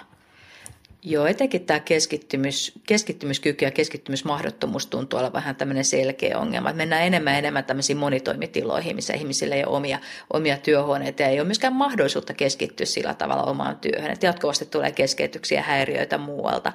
Joo, 1.03 1.25
etenkin 1.25 1.65
tämä 1.65 1.79
keskittymis, 1.79 2.71
keskittymiskyky 2.87 3.65
ja 3.65 3.71
keskittymismahdottomuus 3.71 4.87
tuntuu 4.87 5.19
olla 5.19 5.33
vähän 5.33 5.55
tämmöinen 5.55 5.85
selkeä 5.85 6.39
ongelma. 6.39 6.69
Että 6.69 6.77
mennään 6.77 7.03
enemmän 7.03 7.33
ja 7.33 7.37
enemmän 7.37 7.65
tämmöisiin 7.65 7.97
monitoimitiloihin, 7.97 8.95
missä 8.95 9.13
ihmisillä 9.13 9.55
ei 9.55 9.65
ole 9.65 9.77
omia, 9.77 9.99
omia 10.33 10.57
työhuoneita 10.57 11.21
ja 11.21 11.27
ei 11.27 11.39
ole 11.39 11.47
myöskään 11.47 11.73
mahdollisuutta 11.75 12.33
keskittyä 12.33 12.85
sillä 12.85 13.13
tavalla 13.13 13.43
omaan 13.43 13.77
työhön. 13.77 14.11
Että 14.11 14.25
jatkuvasti 14.25 14.65
tulee 14.65 14.91
keskeytyksiä 14.91 15.61
häiriöitä 15.61 16.17
muualta. 16.17 16.73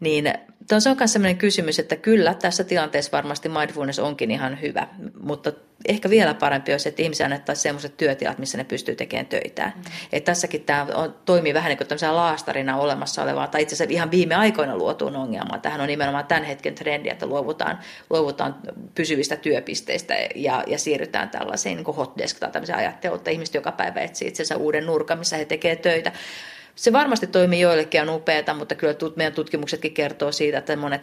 Niin 0.00 0.32
se 0.78 0.90
on 0.90 0.96
myös 0.98 1.12
sellainen 1.12 1.38
kysymys, 1.38 1.78
että 1.78 1.96
kyllä 1.96 2.34
tässä 2.34 2.64
tilanteessa 2.64 3.12
varmasti 3.12 3.48
mindfulness 3.48 3.98
onkin 3.98 4.30
ihan 4.30 4.60
hyvä, 4.60 4.88
mutta 5.20 5.52
ehkä 5.88 6.10
vielä 6.10 6.34
parempi 6.34 6.72
olisi, 6.72 6.88
että 6.88 7.02
ihmisiä 7.02 7.26
annettaisiin 7.26 7.62
sellaiset 7.62 7.96
työtilat, 7.96 8.38
missä 8.38 8.58
ne 8.58 8.64
pystyy 8.64 8.94
tekemään 8.94 9.26
töitä. 9.26 9.72
Mm. 9.76 9.82
Että 10.12 10.32
tässäkin 10.32 10.64
tämä 10.64 10.86
on, 10.94 11.14
toimii 11.24 11.54
vähän 11.54 11.68
niin 11.68 11.78
kuin 11.78 12.14
laastarina 12.16 12.76
olemassa 12.76 13.22
olevaa, 13.22 13.46
tai 13.46 13.62
itse 13.62 13.74
asiassa 13.74 13.94
ihan 13.94 14.10
viime 14.10 14.34
aikoina 14.34 14.76
luotuun 14.76 15.16
ongelmaan. 15.16 15.60
Tähän 15.60 15.80
on 15.80 15.86
nimenomaan 15.86 16.26
tämän 16.26 16.44
hetken 16.44 16.74
trendi, 16.74 17.08
että 17.08 17.26
luovutaan, 17.26 17.78
luovutaan 18.10 18.56
pysyvistä 18.94 19.36
työpisteistä 19.36 20.14
ja, 20.34 20.64
ja 20.66 20.78
siirrytään 20.78 21.30
tällaiseen 21.30 21.76
niin 21.76 21.96
hot 21.96 22.18
desk 22.18 22.38
tai 22.38 22.50
tämmöiseen 22.50 22.78
ajatteluun, 22.78 23.18
että 23.18 23.30
ihmiset 23.30 23.54
joka 23.54 23.72
päivä 23.72 24.00
etsii 24.00 24.28
itsensä 24.28 24.56
uuden 24.56 24.86
nurkan, 24.86 25.18
missä 25.18 25.36
he 25.36 25.44
tekevät 25.44 25.82
töitä. 25.82 26.12
Se 26.74 26.92
varmasti 26.92 27.26
toimii 27.26 27.60
joillekin 27.60 28.02
on 28.02 28.08
upeata, 28.08 28.54
mutta 28.54 28.74
kyllä 28.74 28.94
meidän 29.16 29.32
tutkimuksetkin 29.32 29.94
kertoo 29.94 30.32
siitä, 30.32 30.58
että 30.58 30.76
monet 30.76 31.02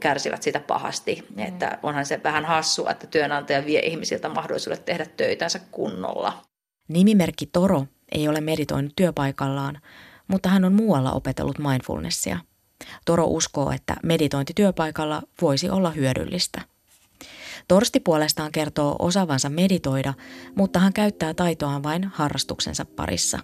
kärsivät 0.00 0.42
sitä 0.42 0.60
pahasti. 0.60 1.26
Mm. 1.36 1.44
Että 1.44 1.78
onhan 1.82 2.06
se 2.06 2.20
vähän 2.24 2.44
hassua, 2.44 2.90
että 2.90 3.06
työnantaja 3.06 3.66
vie 3.66 3.80
ihmisiltä 3.80 4.28
mahdollisuudet 4.28 4.84
tehdä 4.84 5.06
töitänsä 5.16 5.60
kunnolla. 5.70 6.42
Nimimerkki 6.88 7.46
Toro 7.46 7.86
ei 8.12 8.28
ole 8.28 8.40
meditoinut 8.40 8.92
työpaikallaan, 8.96 9.80
mutta 10.28 10.48
hän 10.48 10.64
on 10.64 10.72
muualla 10.72 11.12
opetellut 11.12 11.58
mindfulnessia. 11.58 12.38
Toro 13.04 13.24
uskoo, 13.26 13.70
että 13.70 13.96
meditointi 14.02 14.52
työpaikalla 14.54 15.22
voisi 15.42 15.70
olla 15.70 15.90
hyödyllistä. 15.90 16.60
Torsti 17.68 18.00
puolestaan 18.00 18.52
kertoo 18.52 18.96
osaavansa 18.98 19.48
meditoida, 19.48 20.14
mutta 20.54 20.78
hän 20.78 20.92
käyttää 20.92 21.34
taitoaan 21.34 21.82
vain 21.82 22.04
harrastuksensa 22.04 22.84
parissa. 22.84 23.38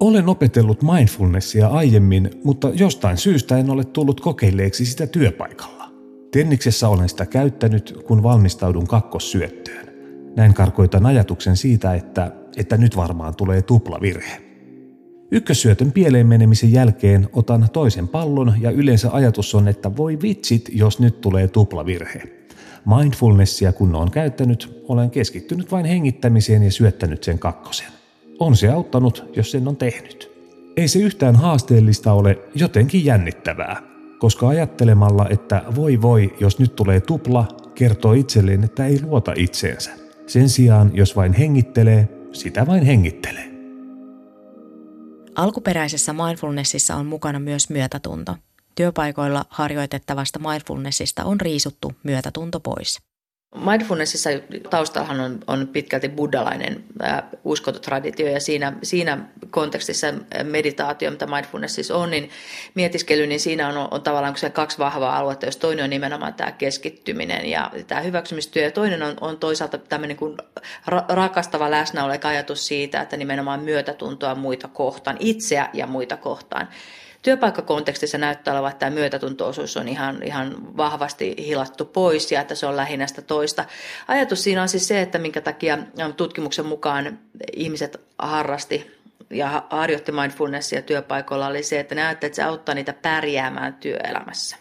Olen 0.00 0.28
opetellut 0.28 0.82
mindfulnessia 0.82 1.68
aiemmin, 1.68 2.30
mutta 2.44 2.70
jostain 2.74 3.16
syystä 3.16 3.58
en 3.58 3.70
ole 3.70 3.84
tullut 3.84 4.20
kokeilleeksi 4.20 4.86
sitä 4.86 5.06
työpaikalla. 5.06 5.90
Tenniksessä 6.30 6.88
olen 6.88 7.08
sitä 7.08 7.26
käyttänyt, 7.26 7.98
kun 8.06 8.22
valmistaudun 8.22 8.86
kakkossyöttöön. 8.86 9.86
Näin 10.36 10.54
karkoitan 10.54 11.06
ajatuksen 11.06 11.56
siitä, 11.56 11.94
että, 11.94 12.32
että 12.56 12.76
nyt 12.76 12.96
varmaan 12.96 13.34
tulee 13.36 13.62
tuplavirhe. 13.62 14.42
Ykkössyötön 15.30 15.92
pieleen 15.92 16.26
menemisen 16.26 16.72
jälkeen 16.72 17.28
otan 17.32 17.68
toisen 17.72 18.08
pallon 18.08 18.54
ja 18.60 18.70
yleensä 18.70 19.10
ajatus 19.12 19.54
on, 19.54 19.68
että 19.68 19.96
voi 19.96 20.18
vitsit, 20.22 20.70
jos 20.72 21.00
nyt 21.00 21.20
tulee 21.20 21.48
tuplavirhe. 21.48 22.22
Mindfulnessia 22.96 23.72
kun 23.72 23.94
on 23.94 24.10
käyttänyt, 24.10 24.84
olen 24.88 25.10
keskittynyt 25.10 25.72
vain 25.72 25.86
hengittämiseen 25.86 26.62
ja 26.62 26.70
syöttänyt 26.70 27.24
sen 27.24 27.38
kakkosen. 27.38 27.86
On 28.38 28.56
se 28.56 28.68
auttanut, 28.68 29.24
jos 29.36 29.50
sen 29.50 29.68
on 29.68 29.76
tehnyt. 29.76 30.30
Ei 30.76 30.88
se 30.88 30.98
yhtään 30.98 31.36
haasteellista 31.36 32.12
ole, 32.12 32.38
jotenkin 32.54 33.04
jännittävää, 33.04 33.82
koska 34.18 34.48
ajattelemalla, 34.48 35.26
että 35.30 35.62
voi 35.74 36.02
voi, 36.02 36.36
jos 36.40 36.58
nyt 36.58 36.76
tulee 36.76 37.00
tupla, 37.00 37.48
kertoo 37.74 38.12
itselleen, 38.12 38.64
että 38.64 38.86
ei 38.86 39.02
luota 39.02 39.32
itseensä. 39.36 39.90
Sen 40.26 40.48
sijaan, 40.48 40.90
jos 40.94 41.16
vain 41.16 41.32
hengittelee, 41.32 42.08
sitä 42.32 42.66
vain 42.66 42.84
hengittelee. 42.84 43.50
Alkuperäisessä 45.34 46.12
mindfulnessissa 46.12 46.96
on 46.96 47.06
mukana 47.06 47.38
myös 47.38 47.70
myötätunto. 47.70 48.36
Työpaikoilla 48.74 49.44
harjoitettavasta 49.48 50.38
mindfulnessista 50.38 51.24
on 51.24 51.40
riisuttu 51.40 51.92
myötätunto 52.02 52.60
pois. 52.60 52.98
Mindfulnessissa 53.56 54.30
taustallahan 54.70 55.20
on, 55.20 55.38
on 55.46 55.68
pitkälti 55.68 56.08
buddhalainen 56.08 56.84
ää, 57.00 57.28
uskontotraditio 57.44 58.26
ja 58.26 58.40
siinä, 58.40 58.72
siinä 58.82 59.18
kontekstissa 59.50 60.06
meditaatio, 60.42 61.10
mitä 61.10 61.26
mindfulnessissa 61.26 61.96
on, 61.96 62.10
niin 62.10 62.30
mietiskely, 62.74 63.26
niin 63.26 63.40
siinä 63.40 63.68
on, 63.68 63.88
on 63.90 64.02
tavallaan 64.02 64.36
se 64.36 64.50
kaksi 64.50 64.78
vahvaa 64.78 65.18
aluetta, 65.18 65.46
jos 65.46 65.56
toinen 65.56 65.84
on 65.84 65.90
nimenomaan 65.90 66.34
tämä 66.34 66.52
keskittyminen 66.52 67.46
ja 67.46 67.70
tämä 67.86 68.00
hyväksymistyö 68.00 68.62
ja 68.62 68.70
toinen 68.70 69.02
on, 69.02 69.14
on 69.20 69.38
toisaalta 69.38 69.78
tämmöinen 69.78 70.16
kuin 70.16 70.36
ra- 70.90 71.04
rakastava 71.08 71.70
läsnäolo, 71.70 72.12
ajatus 72.24 72.66
siitä, 72.66 73.00
että 73.00 73.16
nimenomaan 73.16 73.60
myötätuntoa 73.60 74.34
muita 74.34 74.68
kohtaan, 74.68 75.16
itseä 75.20 75.68
ja 75.72 75.86
muita 75.86 76.16
kohtaan 76.16 76.68
työpaikkakontekstissa 77.26 78.18
näyttää 78.18 78.54
olevan, 78.54 78.70
että 78.70 78.78
tämä 78.78 78.94
myötätuntoosuus 78.94 79.76
on 79.76 79.88
ihan, 79.88 80.22
ihan 80.22 80.76
vahvasti 80.76 81.34
hilattu 81.38 81.84
pois 81.84 82.32
ja 82.32 82.40
että 82.40 82.54
se 82.54 82.66
on 82.66 82.76
lähinnä 82.76 83.06
sitä 83.06 83.22
toista. 83.22 83.64
Ajatus 84.08 84.42
siinä 84.42 84.62
on 84.62 84.68
siis 84.68 84.88
se, 84.88 85.02
että 85.02 85.18
minkä 85.18 85.40
takia 85.40 85.78
tutkimuksen 86.16 86.66
mukaan 86.66 87.18
ihmiset 87.56 88.00
harrasti 88.18 89.00
ja 89.30 89.66
harjoitti 89.70 90.12
mindfulnessia 90.12 90.82
työpaikoilla 90.82 91.46
oli 91.46 91.62
se, 91.62 91.80
että 91.80 91.94
ne 91.94 92.10
että 92.10 92.28
se 92.32 92.42
auttaa 92.42 92.74
niitä 92.74 92.92
pärjäämään 92.92 93.74
työelämässä. 93.74 94.56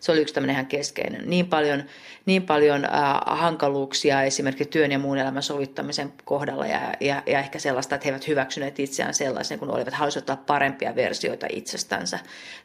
Se 0.00 0.12
oli 0.12 0.20
yksi 0.20 0.34
tämmöinen 0.34 0.54
ihan 0.54 0.66
keskeinen. 0.66 1.30
Niin 1.30 1.46
paljon, 1.46 1.84
niin 2.26 2.42
paljon 2.42 2.84
äh, 2.84 2.92
hankaluuksia 3.26 4.22
esimerkiksi 4.22 4.70
työn 4.70 4.92
ja 4.92 4.98
muun 4.98 5.18
elämän 5.18 5.42
sovittamisen 5.42 6.12
kohdalla 6.24 6.66
ja, 6.66 6.80
ja, 7.00 7.22
ja 7.26 7.38
ehkä 7.38 7.58
sellaista, 7.58 7.94
että 7.94 8.04
he 8.04 8.10
eivät 8.10 8.28
hyväksyneet 8.28 8.80
itseään 8.80 9.14
sellaisen, 9.14 9.58
kun 9.58 9.70
olivat 9.70 9.94
halusivat 9.94 10.30
ottaa 10.30 10.44
parempia 10.46 10.94
versioita 10.94 11.46
itsestänsä. 11.50 12.18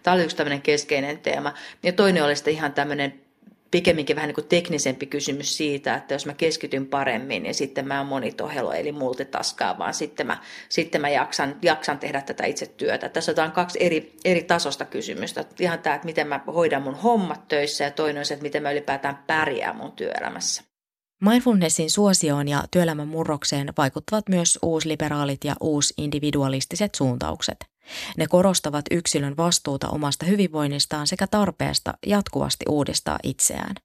Tämä 0.03 0.15
oli 0.15 0.23
yksi 0.23 0.35
tämmöinen 0.35 0.61
keskeinen 0.61 1.17
teema. 1.17 1.53
Ja 1.83 1.93
toinen 1.93 2.23
oli 2.23 2.35
sitten 2.35 2.53
ihan 2.53 2.73
tämmöinen 2.73 3.22
pikemminkin 3.73 4.15
vähän 4.15 4.27
niin 4.27 4.35
kuin 4.35 4.47
teknisempi 4.47 5.05
kysymys 5.05 5.57
siitä, 5.57 5.95
että 5.95 6.13
jos 6.13 6.25
mä 6.25 6.33
keskityn 6.33 6.85
paremmin, 6.85 7.43
niin 7.43 7.55
sitten 7.55 7.87
mä 7.87 8.03
monitohelo 8.03 8.73
eli 8.73 8.91
multitaskaa, 8.91 9.77
vaan 9.77 9.93
sitten 9.93 10.27
mä, 10.27 10.37
sitten 10.69 11.01
mä 11.01 11.09
jaksan, 11.09 11.55
jaksan 11.61 11.99
tehdä 11.99 12.21
tätä 12.21 12.45
itse 12.45 12.65
työtä. 12.65 13.09
Tässä 13.09 13.43
on 13.43 13.51
kaksi 13.51 13.77
eri, 13.81 14.15
eri 14.25 14.43
tasosta 14.43 14.85
kysymystä. 14.85 15.45
Ihan 15.59 15.79
tämä, 15.79 15.95
että 15.95 16.05
miten 16.05 16.27
mä 16.27 16.39
hoidan 16.47 16.81
mun 16.81 16.95
hommat 16.95 17.47
töissä 17.47 17.83
ja 17.83 17.91
toinen 17.91 18.19
on 18.19 18.25
se, 18.25 18.33
että 18.33 18.43
miten 18.43 18.63
mä 18.63 18.71
ylipäätään 18.71 19.23
pärjään 19.27 19.75
mun 19.75 19.91
työelämässä. 19.91 20.63
Mindfulnessin 21.25 21.89
suosioon 21.89 22.47
ja 22.47 22.63
työelämän 22.71 23.07
murrokseen 23.07 23.73
vaikuttavat 23.77 24.29
myös 24.29 24.59
uusliberaalit 24.61 25.43
ja 25.43 25.55
uusindividualistiset 25.61 26.95
suuntaukset. 26.95 27.72
Ne 28.17 28.27
korostavat 28.27 28.85
yksilön 28.91 29.37
vastuuta 29.37 29.89
omasta 29.89 30.25
hyvinvoinnistaan 30.25 31.07
sekä 31.07 31.27
tarpeesta 31.27 31.93
jatkuvasti 32.05 32.65
uudistaa 32.69 33.19
itseään. 33.23 33.75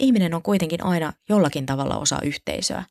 Ihminen 0.00 0.34
on 0.34 0.42
kuitenkin 0.42 0.84
aina 0.84 1.12
jollakin 1.28 1.66
tavalla 1.66 1.96
osa 1.96 2.18
yhteisöä. 2.22 2.84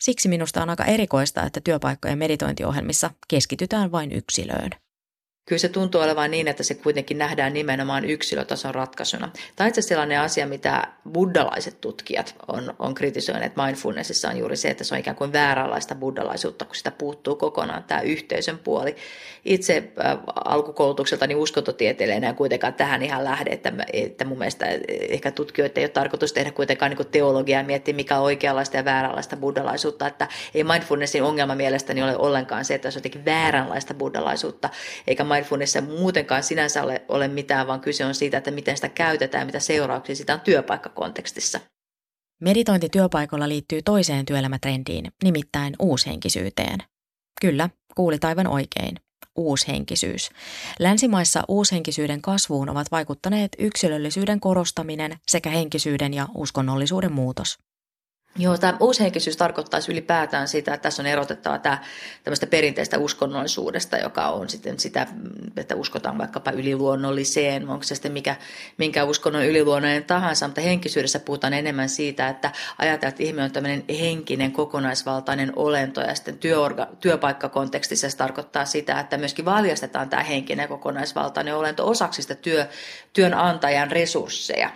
Siksi 0.00 0.28
minusta 0.28 0.62
on 0.62 0.70
aika 0.70 0.84
erikoista, 0.84 1.42
että 1.42 1.60
työpaikkojen 1.60 2.18
meditointiohjelmissa 2.18 3.10
keskitytään 3.28 3.92
vain 3.92 4.12
yksilöön 4.12 4.70
kyllä 5.46 5.60
se 5.60 5.68
tuntuu 5.68 6.00
olevan 6.00 6.30
niin, 6.30 6.48
että 6.48 6.62
se 6.62 6.74
kuitenkin 6.74 7.18
nähdään 7.18 7.52
nimenomaan 7.52 8.04
yksilötason 8.04 8.74
ratkaisuna. 8.74 9.28
Tai 9.56 9.68
itse 9.68 9.82
sellainen 9.82 10.20
asia, 10.20 10.46
mitä 10.46 10.88
buddhalaiset 11.12 11.80
tutkijat 11.80 12.34
on, 12.48 12.74
on 12.78 12.94
kritisoineet 12.94 13.56
mindfulnessissa 13.56 14.28
on 14.28 14.36
juuri 14.36 14.56
se, 14.56 14.68
että 14.68 14.84
se 14.84 14.94
on 14.94 15.00
ikään 15.00 15.16
kuin 15.16 15.32
vääränlaista 15.32 15.94
buddhalaisuutta, 15.94 16.64
kun 16.64 16.74
sitä 16.74 16.90
puuttuu 16.90 17.36
kokonaan 17.36 17.84
tämä 17.84 18.00
yhteisön 18.00 18.58
puoli. 18.58 18.96
Itse 19.44 19.92
äh, 20.04 20.18
alkukoulutukselta 20.44 21.26
niin 21.26 21.38
uskontotieteilijänä 21.38 22.32
kuitenkaan 22.32 22.74
tähän 22.74 23.02
ihan 23.02 23.24
lähde, 23.24 23.50
että, 23.50 23.72
että 23.92 24.24
mun 24.24 24.38
mielestä 24.38 24.66
ehkä 24.88 25.30
tutkijoiden 25.30 25.78
ei 25.80 25.84
ole 25.84 25.88
tarkoitus 25.88 26.32
tehdä 26.32 26.50
kuitenkaan 26.50 26.90
niin 26.90 27.06
teologiaa 27.06 27.60
ja 27.60 27.66
miettiä, 27.66 27.94
mikä 27.94 28.16
on 28.16 28.24
oikeanlaista 28.24 28.76
ja 28.76 28.84
vääränlaista 28.84 29.36
buddhalaisuutta, 29.36 30.06
että 30.06 30.28
ei 30.54 30.64
mindfulnessin 30.64 31.22
ongelma 31.22 31.54
mielestäni 31.54 32.02
ole 32.02 32.16
ollenkaan 32.16 32.64
se, 32.64 32.74
että 32.74 32.90
se 32.90 32.96
on 32.96 33.00
jotenkin 33.00 33.24
vääränlaista 33.24 33.94
buddhalaisuutta, 33.94 34.68
eikä 35.06 35.24
mindfulness 35.36 35.76
muutenkaan 35.98 36.42
sinänsä 36.42 36.82
ole, 36.82 37.04
ole 37.08 37.28
mitään, 37.28 37.66
vaan 37.66 37.80
kyse 37.80 38.04
on 38.04 38.14
siitä, 38.14 38.38
että 38.38 38.50
miten 38.50 38.76
sitä 38.76 38.88
käytetään 38.88 39.46
mitä 39.46 39.60
seurauksia 39.60 40.16
sitä 40.16 40.34
on 40.34 40.40
työpaikkakontekstissa. 40.40 41.60
Meditointi 42.40 42.88
työpaikalla 42.88 43.48
liittyy 43.48 43.82
toiseen 43.82 44.26
työelämätrendiin, 44.26 45.12
nimittäin 45.24 45.74
uushenkisyyteen. 45.78 46.78
Kyllä, 47.40 47.70
kuulit 47.94 48.24
aivan 48.24 48.46
oikein. 48.46 48.96
Uushenkisyys. 49.36 50.30
Länsimaissa 50.78 51.42
uushenkisyyden 51.48 52.22
kasvuun 52.22 52.68
ovat 52.68 52.90
vaikuttaneet 52.90 53.52
yksilöllisyyden 53.58 54.40
korostaminen 54.40 55.16
sekä 55.26 55.50
henkisyyden 55.50 56.14
ja 56.14 56.28
uskonnollisuuden 56.34 57.12
muutos. 57.12 57.58
Joo, 58.38 58.58
tämä 58.58 58.76
uushenkisyys 58.80 59.36
tarkoittaisi 59.36 59.92
ylipäätään 59.92 60.48
sitä, 60.48 60.74
että 60.74 60.82
tässä 60.82 61.02
on 61.02 61.06
erotettava 61.06 61.58
tämä 61.58 61.78
tämmöistä 62.24 62.46
perinteistä 62.46 62.98
uskonnollisuudesta, 62.98 63.96
joka 63.96 64.28
on 64.28 64.48
sitten 64.48 64.78
sitä, 64.80 65.06
että 65.56 65.76
uskotaan 65.76 66.18
vaikkapa 66.18 66.50
yliluonnolliseen, 66.50 67.68
onko 67.68 67.82
se 67.82 67.94
sitten 67.94 68.12
mikä, 68.12 68.36
minkä 68.78 69.04
uskonnon 69.04 69.44
yliluonnollinen 69.44 70.04
tahansa, 70.04 70.46
mutta 70.46 70.60
henkisyydessä 70.60 71.20
puhutaan 71.20 71.52
enemmän 71.52 71.88
siitä, 71.88 72.28
että 72.28 72.52
ajatellaan, 72.78 73.08
että 73.08 73.22
ihminen 73.22 73.44
on 73.44 73.52
tämmöinen 73.52 73.84
henkinen, 74.00 74.52
kokonaisvaltainen 74.52 75.52
olento 75.56 76.00
ja 76.00 76.14
sitten 76.14 76.38
työorga, 76.38 76.88
työpaikkakontekstissa 77.00 78.10
se 78.10 78.16
tarkoittaa 78.16 78.64
sitä, 78.64 79.00
että 79.00 79.18
myöskin 79.18 79.44
valjastetaan 79.44 80.08
tämä 80.08 80.22
henkinen 80.22 80.68
kokonaisvaltainen 80.68 81.56
olento 81.56 81.88
osaksi 81.88 82.22
sitä 82.22 82.34
työ, 82.34 82.66
työnantajan 83.12 83.90
resursseja. 83.90 84.70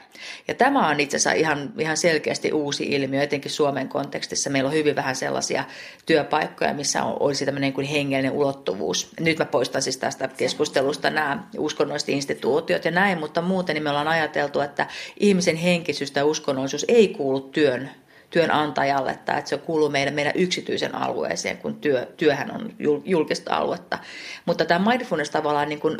Ja 0.48 0.54
tämä 0.54 0.88
on 0.88 1.00
itse 1.00 1.16
asiassa 1.16 1.32
ihan, 1.32 1.72
ihan 1.78 1.96
selkeästi 1.96 2.52
uusi 2.52 2.84
ilmiö, 2.84 3.22
etenkin 3.22 3.50
Suomen 3.50 3.88
kontekstissa. 3.88 4.50
Meillä 4.50 4.69
on 4.69 4.75
hyvin 4.75 4.97
vähän 4.97 5.16
sellaisia 5.16 5.64
työpaikkoja, 6.07 6.75
missä 6.75 7.04
on, 7.04 7.16
olisi 7.21 7.47
tämmöinen 7.47 7.73
kuin 7.73 7.87
hengellinen 7.87 8.33
ulottuvuus. 8.33 9.09
Nyt 9.21 9.38
mä 9.38 9.45
poistan 9.45 9.83
siis 9.83 9.97
tästä 9.97 10.28
keskustelusta 10.28 11.11
nämä 11.11 11.45
uskonnolliset 11.59 12.09
instituutiot 12.09 12.85
ja 12.85 12.90
näin, 12.90 13.21
mutta 13.21 13.42
muuten 13.42 13.75
niin 13.75 13.83
me 13.83 13.90
ollaan 13.90 14.09
ajateltu, 14.09 14.61
että 14.61 14.87
ihmisen 15.21 15.57
henkisyys 15.57 16.11
tai 16.11 16.23
uskonnollisuus 16.23 16.85
ei 16.88 17.09
kuulu 17.09 17.40
työn 17.40 17.90
työnantajalle 18.30 19.19
tai 19.25 19.38
että 19.38 19.49
se 19.49 19.59
kuuluu 19.59 19.88
meidän, 19.88 20.14
meidän 20.14 20.33
yksityisen 20.37 20.95
alueeseen, 20.95 21.57
kun 21.59 21.75
työ, 21.75 22.07
työhän 22.16 22.54
on 22.54 22.73
julkista 23.04 23.57
aluetta. 23.57 23.99
Mutta 24.47 24.64
tämä 24.64 24.90
mindfulness 24.90 25.30
tavallaan 25.30 25.69
niin 25.69 25.80
kuin 25.80 25.99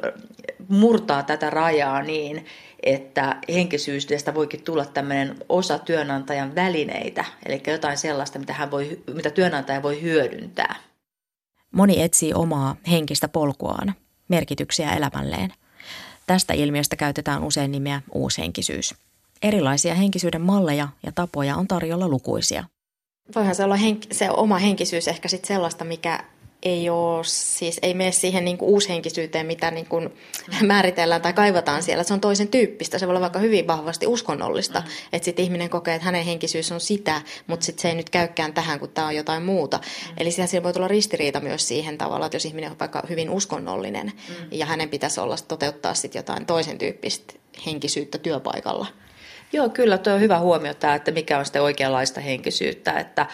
murtaa 0.69 1.23
tätä 1.23 1.51
rajaa 1.51 2.03
niin, 2.03 2.47
että 2.83 3.37
henkisyydestä 3.49 4.35
voikin 4.35 4.63
tulla 4.63 4.85
tämmöinen 4.85 5.37
osa 5.49 5.79
työnantajan 5.79 6.55
välineitä, 6.55 7.25
eli 7.47 7.63
jotain 7.67 7.99
sellaista, 7.99 8.39
mitä, 8.39 8.53
hän 8.53 8.71
voi, 8.71 9.03
mitä 9.15 9.31
työnantaja 9.31 9.83
voi 9.83 10.03
hyödyntää. 10.03 10.77
Moni 11.71 12.03
etsii 12.03 12.35
omaa 12.35 12.77
henkistä 12.91 13.29
polkuaan, 13.29 13.95
merkityksiä 14.29 14.93
elämälleen. 14.93 15.53
Tästä 16.27 16.55
ilmiöstä 16.55 16.97
käytetään 16.97 17.45
usein 17.45 17.73
nimeä 17.73 18.03
uushenkisyys. 18.13 18.95
Erilaisia 19.43 19.95
henkisyyden 19.95 20.41
malleja 20.41 20.89
ja 21.03 21.13
tapoja 21.13 21.57
on 21.57 21.69
tarjolla 21.69 22.09
lukuisia. 22.09 22.65
voihan 23.35 23.55
se 23.55 23.65
olla 23.65 23.77
henk- 23.77 24.07
se 24.13 24.31
oma 24.31 24.59
henkisyys 24.59 25.09
ehkä 25.09 25.29
sit 25.29 25.45
sellaista, 25.45 25.85
mikä 25.85 26.25
ei 26.63 26.91
ole, 26.91 27.25
siis 27.25 27.79
ei 27.83 27.95
mene 27.95 28.13
siihen 28.13 28.45
niin 28.45 28.59
kuin 28.59 28.69
uushenkisyyteen, 28.69 29.47
mitä 29.47 29.71
niin 29.71 29.87
kuin 29.87 30.15
määritellään 30.67 31.23
tai 31.23 31.33
kaivataan 31.33 31.83
siellä. 31.83 32.05
Se 32.05 32.15
on 32.15 32.21
toisen 32.21 32.49
tyyppistä. 32.49 32.99
Se 32.99 33.07
voi 33.07 33.13
olla 33.13 33.21
vaikka 33.21 33.39
hyvin 33.39 33.67
vahvasti 33.67 34.07
uskonnollista, 34.07 34.81
mm. 34.81 34.87
että 35.13 35.25
sitten 35.25 35.45
ihminen 35.45 35.71
kokee, 35.71 35.95
että 35.95 36.05
hänen 36.05 36.25
henkisyys 36.25 36.73
on 36.73 36.81
sitä, 36.81 37.23
mutta 37.47 37.67
sitten 37.67 37.83
se 37.83 37.89
ei 37.89 37.95
nyt 37.95 38.11
käykään 38.11 38.55
tähän, 38.55 38.81
kun 38.81 38.89
tämä 38.89 39.07
on 39.07 39.17
jotain 39.17 39.43
muuta. 39.43 39.77
Mm. 39.77 40.15
Eli 40.17 40.31
siellä 40.31 40.63
voi 40.63 40.73
tulla 40.73 40.89
ristiriita 40.89 41.41
myös 41.41 41.69
siihen 41.69 41.99
tavalla, 41.99 42.27
että 42.27 42.37
jos 42.37 42.45
ihminen 42.45 42.71
on 42.71 42.79
vaikka 42.79 43.03
hyvin 43.09 43.31
uskonnollinen 43.31 44.07
mm. 44.07 44.35
ja 44.51 44.67
hänen 44.67 44.89
pitäisi 44.89 45.21
olla 45.21 45.37
toteuttaa 45.49 45.95
sitten 45.95 46.19
jotain 46.19 46.47
toisen 46.47 46.79
tyyppistä 46.79 47.35
henkisyyttä 47.67 48.19
työpaikalla. 48.19 48.87
Joo, 49.53 49.69
kyllä 49.69 49.99
tuo 49.99 50.13
on 50.13 50.21
hyvä 50.21 50.39
huomio 50.39 50.75
tämä, 50.75 50.95
että 50.95 51.11
mikä 51.11 51.39
on 51.39 51.47
sitä 51.47 51.63
oikeanlaista 51.63 52.21
henkisyyttä, 52.21 52.93
että, 52.93 53.27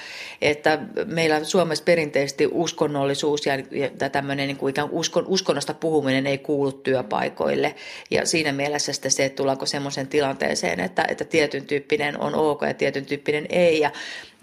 että 0.43 0.79
meillä 1.05 1.45
Suomessa 1.45 1.85
perinteisesti 1.85 2.49
uskonnollisuus 2.53 3.47
ja, 3.47 3.55
ja 4.01 4.11
tämmöinen 4.11 4.47
niin 4.47 4.57
kuin 4.57 4.71
ikään 4.71 4.89
uskon, 4.91 5.25
uskonnosta 5.27 5.75
puhuminen 5.75 6.27
ei 6.27 6.39
kuulu 6.39 6.73
työpaikoille. 6.73 7.75
Ja 8.11 8.27
siinä 8.27 8.53
mielessä 8.53 8.93
sitten 8.93 9.11
se, 9.11 9.25
että 9.25 9.37
tullaanko 9.37 9.67
semmoiseen 9.67 10.07
tilanteeseen, 10.07 10.81
että, 10.81 11.05
että 11.09 11.25
tietyn 11.25 11.67
tyyppinen 11.67 12.21
on 12.21 12.35
ok 12.35 12.63
ja 12.63 12.75
tietyn 12.75 13.07
tyyppinen 13.07 13.47
ei. 13.49 13.81
Ja 13.81 13.91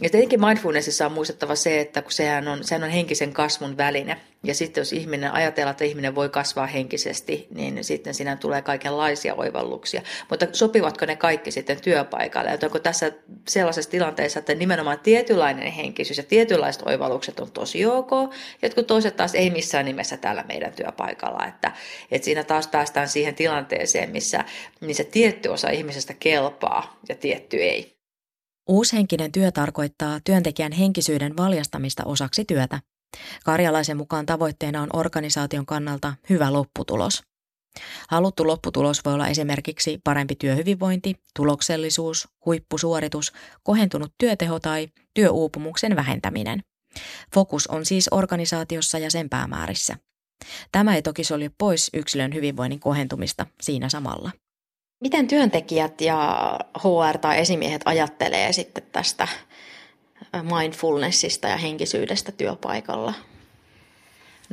ja 0.02 0.10
tietenkin 0.10 0.42
mindfulnessissa 0.42 1.06
on 1.06 1.12
muistettava 1.12 1.56
se, 1.56 1.80
että 1.80 2.02
kun 2.02 2.12
sehän 2.12 2.48
on, 2.48 2.64
sehän 2.64 2.84
on 2.84 2.90
henkisen 2.90 3.34
kasvun 3.34 3.78
väline. 3.78 4.18
Ja 4.44 4.56
sitten 4.56 4.82
jos 4.82 4.94
ihminen 4.94 5.32
ajatellaan, 5.32 5.72
että 5.72 5.84
ihminen 5.84 6.16
voi 6.16 6.30
kasvaa 6.30 6.68
henkisesti, 6.68 7.48
niin 7.56 7.84
sitten 7.84 8.14
siinä 8.14 8.36
tulee 8.36 8.62
kaikenlaisia 8.62 9.36
oivalluksia. 9.36 10.02
Mutta 10.30 10.48
sopivatko 10.52 11.06
ne 11.06 11.16
kaikki 11.16 11.52
sitten 11.52 11.82
työpaikalle? 11.82 12.50
Ja 12.50 12.58
onko 12.64 12.80
tässä 12.80 13.12
sellaisessa 13.48 13.92
tilanteessa, 13.92 14.40
että 14.40 14.56
nimenomaan 14.56 15.00
tietynlainen 15.00 15.72
henkisyys 15.72 16.18
ja 16.18 16.24
tietynlaiset 16.24 16.82
oivallukset 16.86 17.40
on 17.40 17.52
tosi 17.52 17.86
ok, 17.86 18.12
jotkut 18.62 18.88
toiset 18.88 19.16
taas 19.16 19.36
ei 19.36 19.50
missään 19.50 19.86
nimessä 19.86 20.18
täällä 20.18 20.44
meidän 20.48 20.74
työpaikalla. 20.74 21.46
Että, 21.48 21.72
että 22.12 22.26
siinä 22.26 22.44
taas 22.44 22.68
päästään 22.68 23.10
siihen 23.10 23.36
tilanteeseen, 23.36 24.10
missä, 24.10 24.46
missä 24.82 25.04
tietty 25.04 25.50
osa 25.50 25.70
ihmisestä 25.70 26.14
kelpaa 26.14 27.00
ja 27.10 27.16
tietty 27.16 27.58
ei. 27.58 28.03
Uushenkinen 28.68 29.32
työ 29.32 29.52
tarkoittaa 29.52 30.20
työntekijän 30.24 30.72
henkisyyden 30.72 31.38
valjastamista 31.38 32.04
osaksi 32.06 32.46
työtä. 32.46 32.80
Karjalaisen 33.46 33.98
mukaan 33.98 34.26
tavoitteena 34.26 34.82
on 34.82 34.90
organisaation 34.94 35.66
kannalta 35.66 36.14
hyvä 36.30 36.54
lopputulos. 36.54 37.24
Haluttu 38.10 38.48
lopputulos 38.48 39.06
voi 39.06 39.14
olla 39.14 39.28
esimerkiksi 39.28 40.00
parempi 40.04 40.36
työhyvinvointi, 40.36 41.16
tuloksellisuus, 41.36 42.28
huippusuoritus, 42.46 43.34
kohentunut 43.64 44.14
työteho 44.18 44.60
tai 44.60 44.88
työuupumuksen 45.14 45.96
vähentäminen. 45.96 46.64
Fokus 47.34 47.68
on 47.68 47.86
siis 47.86 48.08
organisaatiossa 48.12 49.00
ja 49.00 49.12
sen 49.12 49.30
päämäärissä. 49.30 49.96
Tämä 50.72 50.96
ei 50.96 51.02
toki 51.02 51.24
sulje 51.24 51.52
pois 51.58 51.90
yksilön 51.94 52.34
hyvinvoinnin 52.34 52.80
kohentumista 52.80 53.46
siinä 53.62 53.90
samalla. 53.90 54.32
Miten 55.04 55.28
työntekijät 55.28 56.02
ja 56.02 56.60
HR 56.84 57.18
tai 57.22 57.40
esimiehet 57.40 57.82
ajattelee 57.86 58.54
sitten 58.54 58.84
tästä 58.92 59.28
mindfulnessista 60.42 61.48
ja 61.48 61.58
henkisyydestä 61.58 62.32
työpaikalla? 62.32 63.14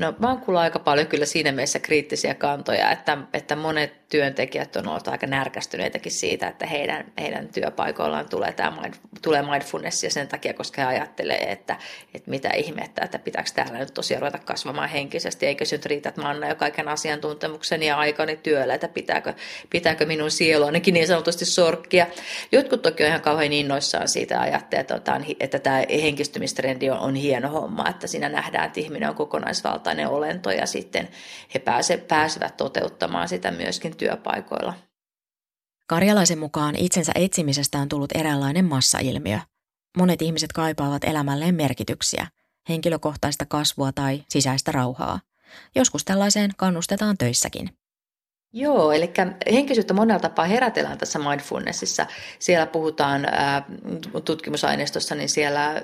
No 0.00 0.14
mä 0.19 0.28
oon 0.28 0.40
kuullut 0.40 0.62
aika 0.62 0.78
paljon 0.78 1.07
kyllä 1.07 1.26
siinä 1.26 1.52
mielessä 1.52 1.78
kriittisiä 1.78 2.35
kantoja, 2.35 2.90
että, 2.90 3.19
että 3.33 3.57
monet 3.57 4.09
työntekijät 4.09 4.76
on 4.76 4.88
ollut 4.88 5.09
aika 5.09 5.26
närkästyneitäkin 5.26 6.12
siitä, 6.12 6.49
että 6.49 6.66
heidän, 6.66 7.12
heidän 7.21 7.49
työpaikoillaan 7.49 8.28
tulee, 8.28 8.52
tämä 8.52 8.80
mind, 8.83 8.95
tulee 9.23 9.42
mindfulness 9.42 10.04
ja 10.04 10.11
sen 10.11 10.28
takia, 10.28 10.54
koska 10.54 10.83
he 10.83 10.88
ajattelee, 10.88 11.52
että, 11.52 11.76
että 12.14 12.30
mitä 12.30 12.49
ihmettä, 12.49 13.04
että 13.04 13.19
pitääkö 13.19 13.50
täällä 13.54 13.78
nyt 13.78 13.95
tosiaan 13.95 14.23
ruveta 14.23 14.38
kasvamaan 14.38 14.88
henkisesti, 14.88 15.47
eikö 15.47 15.65
se 15.65 15.76
nyt 15.76 15.86
riitä, 15.86 16.08
että 16.08 16.23
mä 16.23 16.28
annan 16.28 16.49
jo 16.49 16.54
kaiken 16.54 16.89
asiantuntemuksen 16.89 17.82
ja 17.82 17.97
aikani 17.97 18.36
työllä, 18.36 18.75
että 18.75 18.89
pitääkö, 18.89 19.34
pitääkö 19.71 20.06
minun 20.06 20.30
sielu 20.30 20.65
ainakin 20.65 20.95
niin 20.95 21.06
sanotusti 21.06 21.45
sorkkia. 21.45 22.06
Jotkut 22.52 22.82
toki 22.82 23.02
on 23.02 23.08
ihan 23.08 23.21
kauhean 23.21 23.52
innoissaan 23.52 24.08
siitä 24.08 24.34
ja 24.34 24.41
ajattelee, 24.41 24.80
että, 24.80 25.00
tämä, 25.00 25.21
että 25.41 25.58
tämä 25.58 25.82
henkistymistrendi 26.02 26.91
on, 26.91 26.99
on 26.99 27.15
hieno 27.15 27.49
homma, 27.49 27.89
että 27.89 28.06
siinä 28.06 28.28
nähdään, 28.28 28.67
että 28.67 28.80
ihminen 28.80 29.08
on 29.08 29.15
kokonaisvaltainen 29.15 29.90
olento 30.07 30.50
ja 30.50 30.67
sitten 30.67 31.09
he 31.55 31.59
pääse, 31.59 31.97
pääsevät 31.97 32.57
toteuttamaan 32.57 33.29
sitä 33.29 33.50
myöskin 33.50 33.97
työpaikoilla. 33.97 34.75
Karjalaisen 35.87 36.39
mukaan 36.39 36.76
itsensä 36.76 37.13
etsimisestä 37.15 37.79
on 37.79 37.89
tullut 37.89 38.13
eräänlainen 38.15 38.65
massailmiö. 38.65 39.39
Monet 39.97 40.23
ihmiset 40.23 40.53
kaipaavat 40.53 41.05
elämälleen 41.05 41.55
merkityksiä, 41.55 42.26
henkilökohtaista 42.69 43.47
kasvua 43.47 43.93
tai 43.93 44.25
sisäistä 44.29 44.73
rauhaa. 44.73 45.21
Joskus 45.75 46.05
tällaiseen 46.05 46.50
kannustetaan 46.57 47.19
töissäkin. 47.19 47.79
Joo, 48.52 48.93
eli 48.93 49.13
henkisyyttä 49.52 49.95
monella 49.95 50.21
tapaa 50.21 50.45
herätellään 50.45 50.99
tässä 50.99 51.19
mindfulnessissa. 51.19 52.06
Siellä 52.39 52.67
puhutaan 52.67 53.26
tutkimusaineistossa, 54.25 55.15
niin 55.15 55.28
siellä 55.28 55.82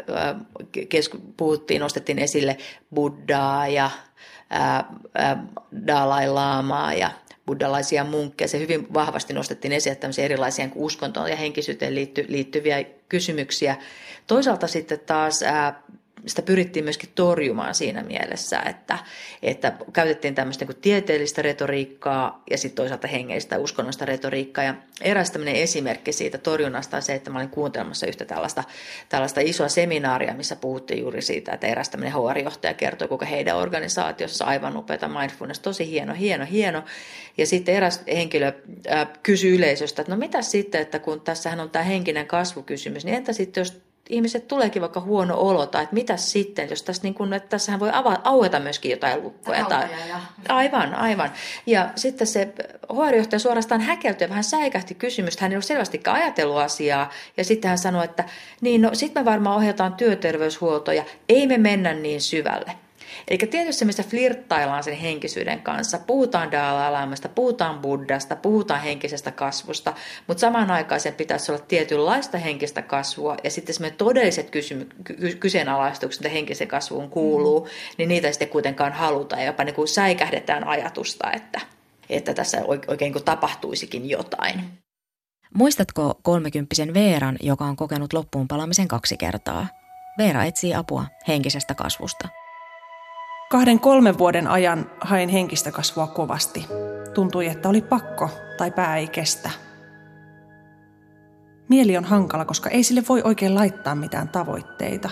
puhuttiin, 1.37 1.81
nostettiin 1.81 2.19
esille 2.19 2.57
Buddhaa 2.95 3.69
ja 3.69 3.91
Dalai 5.87 6.29
Lamaa 6.29 6.95
ja 6.95 7.11
buddhalaisia 7.47 8.05
munkkeja. 8.05 8.49
Se 8.49 8.59
hyvin 8.59 8.95
vahvasti 8.95 9.35
nostettiin 9.35 9.73
esille 9.73 9.97
tämmöisiä 9.97 10.25
erilaisia 10.25 10.69
uskontoon 10.75 11.31
ja 11.31 11.37
henkisyyteen 11.37 11.95
liitty, 11.95 12.25
liittyviä 12.29 12.85
kysymyksiä. 13.09 13.77
Toisaalta 14.27 14.67
sitten 14.67 15.01
taas 15.01 15.41
sitä 16.27 16.43
pyrittiin 16.43 16.85
myöskin 16.85 17.11
torjumaan 17.15 17.75
siinä 17.75 18.03
mielessä, 18.03 18.61
että, 18.61 18.99
että 19.43 19.73
käytettiin 19.93 20.35
tämmöistä 20.35 20.65
niin 20.65 20.77
tieteellistä 20.81 21.43
retoriikkaa 21.43 22.43
ja 22.51 22.59
sitten 22.59 22.77
toisaalta 22.77 23.09
hengellistä 23.09 23.59
uskonnollista 23.59 24.05
retoriikkaa. 24.05 24.65
Ja 24.65 24.75
eräs 25.01 25.31
tämmöinen 25.31 25.57
esimerkki 25.57 26.13
siitä 26.13 26.39
torjunnasta 26.39 26.97
on 26.97 27.03
se, 27.03 27.15
että 27.15 27.31
mä 27.31 27.39
olin 27.39 27.51
kuuntelemassa 27.51 28.07
yhtä 28.07 28.25
tällaista, 28.25 28.65
tällaista 29.09 29.41
isoa 29.41 29.69
seminaaria, 29.69 30.35
missä 30.35 30.57
puhuttiin 30.57 31.01
juuri 31.01 31.23
siitä, 31.23 31.53
että 31.53 31.67
eräs 31.67 31.89
tämmöinen 31.89 32.15
HR-johtaja 32.15 32.75
kertoi, 32.75 33.09
kuinka 33.09 33.27
heidän 33.27 33.57
organisaatiossa 33.57 34.45
aivan 34.45 34.77
upeata 34.77 35.09
mindfulness, 35.09 35.61
tosi 35.61 35.91
hieno, 35.91 36.15
hieno, 36.15 36.45
hieno. 36.45 36.83
Ja 37.39 37.47
sitten 37.47 37.75
eräs 37.75 38.03
henkilö 38.07 38.53
äh, 38.91 39.09
kysyi 39.23 39.55
yleisöstä, 39.55 40.03
että 40.03 40.13
no 40.13 40.19
mitä 40.19 40.43
sitten, 40.43 40.81
että 40.81 40.99
kun 40.99 41.21
tässähän 41.21 41.61
on 41.61 41.71
tämä 41.71 41.83
henkinen 41.83 42.27
kasvukysymys, 42.27 43.05
niin 43.05 43.15
entä 43.15 43.33
sitten 43.33 43.61
jos 43.61 43.86
ihmiset 44.11 44.49
tuleekin 44.49 44.83
vaikka 44.83 45.01
huono 45.01 45.37
olo, 45.39 45.67
tai 45.67 45.83
että 45.83 45.95
mitä 45.95 46.17
sitten, 46.17 46.71
jos 46.71 46.83
tässä 46.83 47.03
niin 47.03 47.15
kuin, 47.15 47.33
että 47.33 47.49
tässähän 47.49 47.81
voi 47.81 47.91
ava, 47.93 48.21
aueta 48.25 48.61
myöskin 48.61 48.91
jotain 48.91 49.23
lukkoja. 49.23 49.65
Tai, 49.65 49.89
aivan, 50.49 50.95
aivan. 50.95 51.31
Ja 51.67 51.89
sitten 51.97 52.27
se 52.27 52.53
hoidojohtaja 52.89 53.39
suorastaan 53.41 53.81
häkeltyi 53.81 54.25
ja 54.25 54.29
vähän 54.29 54.45
säikähti 54.45 54.95
kysymystä. 54.95 55.45
Hän 55.45 55.53
ei 55.53 55.57
ole 55.57 55.63
selvästikään 55.63 56.17
ajatellut 56.17 56.59
asiaa. 56.59 57.11
Ja 57.37 57.45
sitten 57.45 57.69
hän 57.69 57.79
sanoi, 57.79 58.05
että 58.05 58.25
niin 58.61 58.83
no, 58.83 58.91
sitten 58.93 59.23
me 59.23 59.25
varmaan 59.25 59.57
ohjataan 59.57 59.95
työterveyshuoltoja. 59.95 61.05
Ei 61.29 61.47
me 61.47 61.59
mennä 61.59 61.95
niin 61.95 62.21
syvälle. 62.21 62.86
Eli 63.29 63.39
tietysti 63.39 63.85
missä 63.85 64.03
flirttaillaan 64.03 64.85
sen 64.85 64.97
henkisyyden 64.97 65.63
kanssa, 65.63 65.99
puhutaan 65.99 66.53
Dalai 66.53 67.07
puhutaan 67.35 67.79
Buddhasta, 67.79 68.37
puhutaan 68.37 68.81
henkisestä 68.81 69.31
kasvusta, 69.31 69.95
mutta 70.27 70.41
samaan 70.41 70.71
aikaan 70.71 71.01
sen 71.01 71.15
pitäisi 71.15 71.53
olla 71.53 71.65
tietynlaista 71.69 72.39
henkistä 72.39 72.83
kasvua 72.83 73.37
ja 73.45 73.51
sitten 73.51 73.75
me 73.81 73.91
todelliset 73.91 74.51
kysymy- 74.51 74.89
ky- 75.05 75.37
kyseenalaistukset, 75.41 76.21
mitä 76.21 76.33
henkisen 76.33 76.69
kasvuun 76.69 77.11
kuuluu, 77.11 77.61
mm. 77.61 77.71
niin 77.99 78.09
niitä 78.09 78.33
sitten 78.33 78.49
kuitenkaan 78.49 78.93
haluta 78.93 79.37
ja 79.37 79.45
jopa 79.45 79.65
niin 79.65 79.75
kuin 79.75 79.89
säikähdetään 79.89 80.65
ajatusta, 80.65 81.33
että, 81.33 81.61
että 82.11 82.35
tässä 82.35 82.63
oikein 82.89 83.13
kuin 83.13 83.25
tapahtuisikin 83.25 84.11
jotain. 84.11 84.61
Muistatko 85.55 86.21
kolmekymppisen 86.23 86.95
Veeran, 86.95 87.37
joka 87.41 87.65
on 87.65 87.77
kokenut 87.77 88.13
loppuun 88.13 88.49
palamisen 88.49 88.89
kaksi 88.89 89.17
kertaa? 89.17 89.67
Veera 90.19 90.45
etsii 90.45 90.75
apua 90.75 91.05
henkisestä 91.29 91.75
kasvusta. 91.75 92.29
Kahden 93.51 93.81
kolmen 93.81 94.19
vuoden 94.19 94.47
ajan 94.47 94.91
hain 95.01 95.29
henkistä 95.29 95.73
kasvua 95.73 96.07
kovasti. 96.07 96.67
Tuntui, 97.15 97.47
että 97.47 97.69
oli 97.69 97.83
pakko 97.83 98.31
tai 98.59 98.71
pää 98.71 98.97
ei 98.97 99.09
kestä. 99.09 99.51
Mieli 101.69 101.97
on 101.97 102.05
hankala, 102.05 102.45
koska 102.45 102.71
ei 102.71 102.83
sille 102.83 103.03
voi 103.09 103.23
oikein 103.25 103.55
laittaa 103.55 103.95
mitään 103.95 104.29
tavoitteita. 104.29 105.11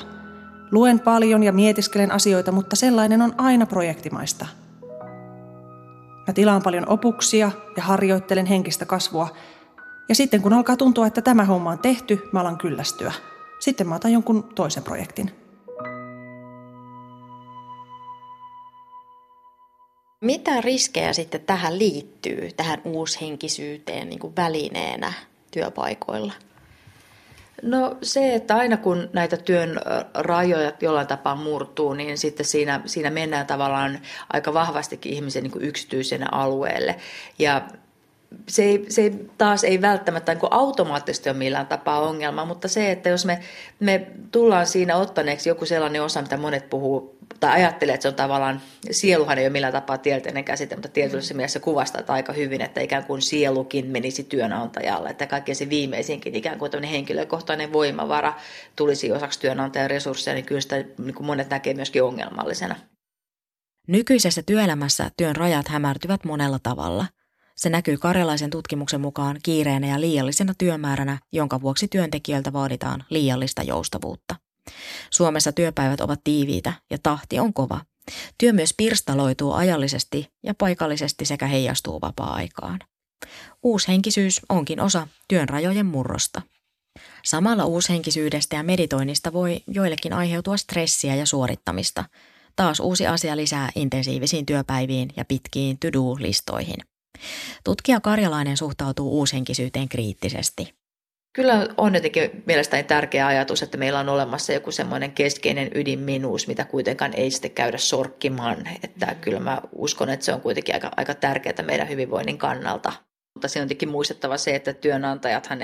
Luen 0.70 1.00
paljon 1.00 1.42
ja 1.42 1.52
mietiskelen 1.52 2.12
asioita, 2.12 2.52
mutta 2.52 2.76
sellainen 2.76 3.22
on 3.22 3.34
aina 3.38 3.66
projektimaista. 3.66 4.46
Mä 6.26 6.32
tilaan 6.34 6.62
paljon 6.62 6.88
opuksia 6.88 7.50
ja 7.76 7.82
harjoittelen 7.82 8.46
henkistä 8.46 8.86
kasvua. 8.86 9.28
Ja 10.08 10.14
sitten 10.14 10.42
kun 10.42 10.52
alkaa 10.52 10.76
tuntua, 10.76 11.06
että 11.06 11.22
tämä 11.22 11.44
homma 11.44 11.70
on 11.70 11.78
tehty, 11.78 12.28
mä 12.32 12.40
alan 12.40 12.58
kyllästyä. 12.58 13.12
Sitten 13.60 13.88
mä 13.88 13.94
otan 13.94 14.12
jonkun 14.12 14.42
toisen 14.54 14.82
projektin. 14.82 15.43
Mitä 20.24 20.60
riskejä 20.60 21.12
sitten 21.12 21.40
tähän 21.40 21.78
liittyy, 21.78 22.48
tähän 22.56 22.80
uushenkisyyteen 22.84 24.08
niin 24.08 24.18
kuin 24.18 24.36
välineenä 24.36 25.12
työpaikoilla? 25.50 26.32
No 27.62 27.96
se, 28.02 28.34
että 28.34 28.56
aina 28.56 28.76
kun 28.76 29.10
näitä 29.12 29.36
työn 29.36 29.80
rajoja 30.14 30.72
jollain 30.80 31.06
tapaa 31.06 31.34
murtuu, 31.34 31.94
niin 31.94 32.18
sitten 32.18 32.46
siinä, 32.46 32.80
siinä 32.86 33.10
mennään 33.10 33.46
tavallaan 33.46 33.98
aika 34.32 34.54
vahvastikin 34.54 35.12
ihmisen 35.12 35.42
niin 35.42 35.62
yksityiselle 35.62 36.26
alueelle. 36.32 36.96
Ja 37.38 37.62
se 38.48 38.62
ei, 38.62 38.86
se 38.88 39.02
ei, 39.02 39.28
taas 39.38 39.64
ei 39.64 39.80
välttämättä 39.80 40.34
niin 40.34 40.42
automaattisesti 40.50 41.28
ole 41.28 41.38
millään 41.38 41.66
tapaa 41.66 42.00
ongelma, 42.00 42.44
mutta 42.44 42.68
se, 42.68 42.90
että 42.90 43.08
jos 43.08 43.24
me, 43.24 43.40
me 43.80 44.06
tullaan 44.30 44.66
siinä 44.66 44.96
ottaneeksi 44.96 45.48
joku 45.48 45.66
sellainen 45.66 46.02
osa, 46.02 46.22
mitä 46.22 46.36
monet 46.36 46.70
puhuu, 46.70 47.13
tai 47.44 47.60
ajattelee, 47.60 47.94
että 47.94 48.02
se 48.02 48.08
on 48.08 48.14
tavallaan, 48.14 48.60
sieluhan 48.90 49.38
ei 49.38 49.44
ole 49.44 49.52
millään 49.52 49.72
tapaa 49.72 49.98
tieteellinen 49.98 50.44
käsite, 50.44 50.76
mutta 50.76 50.88
tietyssä 50.88 51.34
mielessä 51.34 51.60
kuvastaa 51.60 52.02
aika 52.08 52.32
hyvin, 52.32 52.60
että 52.60 52.80
ikään 52.80 53.04
kuin 53.04 53.22
sielukin 53.22 53.86
menisi 53.86 54.24
työnantajalle, 54.24 55.08
että 55.08 55.26
kaikkein 55.26 55.56
se 55.56 55.68
viimeisinkin 55.68 56.34
ikään 56.34 56.58
kuin 56.58 56.70
tämmöinen 56.70 56.90
henkilökohtainen 56.90 57.72
voimavara 57.72 58.34
tulisi 58.76 59.12
osaksi 59.12 59.40
työnantajan 59.40 59.90
resursseja, 59.90 60.34
niin 60.34 60.44
kyllä 60.44 60.60
sitä 60.60 60.76
niin 60.76 61.14
kuin 61.14 61.26
monet 61.26 61.50
näkee 61.50 61.74
myöskin 61.74 62.02
ongelmallisena. 62.02 62.76
Nykyisessä 63.88 64.42
työelämässä 64.46 65.10
työn 65.16 65.36
rajat 65.36 65.68
hämärtyvät 65.68 66.24
monella 66.24 66.58
tavalla– 66.62 67.06
se 67.56 67.70
näkyy 67.70 67.96
karjalaisen 67.96 68.50
tutkimuksen 68.50 69.00
mukaan 69.00 69.36
kiireenä 69.42 69.86
ja 69.86 70.00
liiallisena 70.00 70.54
työmääränä, 70.58 71.18
jonka 71.32 71.60
vuoksi 71.60 71.88
työntekijöiltä 71.88 72.52
vaaditaan 72.52 73.04
liiallista 73.10 73.62
joustavuutta. 73.62 74.43
Suomessa 75.10 75.52
työpäivät 75.52 76.00
ovat 76.00 76.20
tiiviitä 76.24 76.72
ja 76.90 76.98
tahti 77.02 77.38
on 77.38 77.54
kova. 77.54 77.80
Työ 78.38 78.52
myös 78.52 78.74
pirstaloituu 78.76 79.52
ajallisesti 79.52 80.28
ja 80.42 80.54
paikallisesti 80.54 81.24
sekä 81.24 81.46
heijastuu 81.46 82.00
vapaa-aikaan. 82.00 82.80
Uushenkisyys 83.62 84.40
onkin 84.48 84.80
osa 84.80 85.08
työn 85.28 85.48
rajojen 85.48 85.86
murrosta. 85.86 86.42
Samalla 87.24 87.64
uushenkisyydestä 87.64 88.56
ja 88.56 88.62
meditoinnista 88.62 89.32
voi 89.32 89.60
joillekin 89.66 90.12
aiheutua 90.12 90.56
stressiä 90.56 91.14
ja 91.14 91.26
suorittamista. 91.26 92.04
Taas 92.56 92.80
uusi 92.80 93.06
asia 93.06 93.36
lisää 93.36 93.70
intensiivisiin 93.74 94.46
työpäiviin 94.46 95.10
ja 95.16 95.24
pitkiin 95.24 95.78
to-do-listoihin– 95.78 96.78
Tutkija 97.64 98.00
Karjalainen 98.00 98.56
suhtautuu 98.56 99.18
uushenkisyyteen 99.18 99.88
kriittisesti. 99.88 100.74
Kyllä 101.34 101.68
on 101.76 101.94
jotenkin 101.94 102.42
mielestäni 102.46 102.82
tärkeä 102.82 103.26
ajatus, 103.26 103.62
että 103.62 103.78
meillä 103.78 104.00
on 104.00 104.08
olemassa 104.08 104.52
joku 104.52 104.72
semmoinen 104.72 105.12
keskeinen 105.12 105.70
ydinminuus, 105.74 106.48
mitä 106.48 106.64
kuitenkaan 106.64 107.14
ei 107.14 107.30
sitten 107.30 107.50
käydä 107.50 107.78
sorkkimaan. 107.78 108.68
Että 108.84 109.14
kyllä 109.20 109.40
mä 109.40 109.60
uskon, 109.72 110.10
että 110.10 110.26
se 110.26 110.34
on 110.34 110.40
kuitenkin 110.40 110.74
aika, 110.74 110.90
aika 110.96 111.14
tärkeää 111.14 111.62
meidän 111.62 111.88
hyvinvoinnin 111.88 112.38
kannalta. 112.38 112.92
Mutta 113.34 113.48
siinä 113.48 113.62
on 113.62 113.68
tietenkin 113.68 113.88
muistettava 113.88 114.36
se, 114.36 114.54
että 114.54 114.72
työnantajathan 114.72 115.58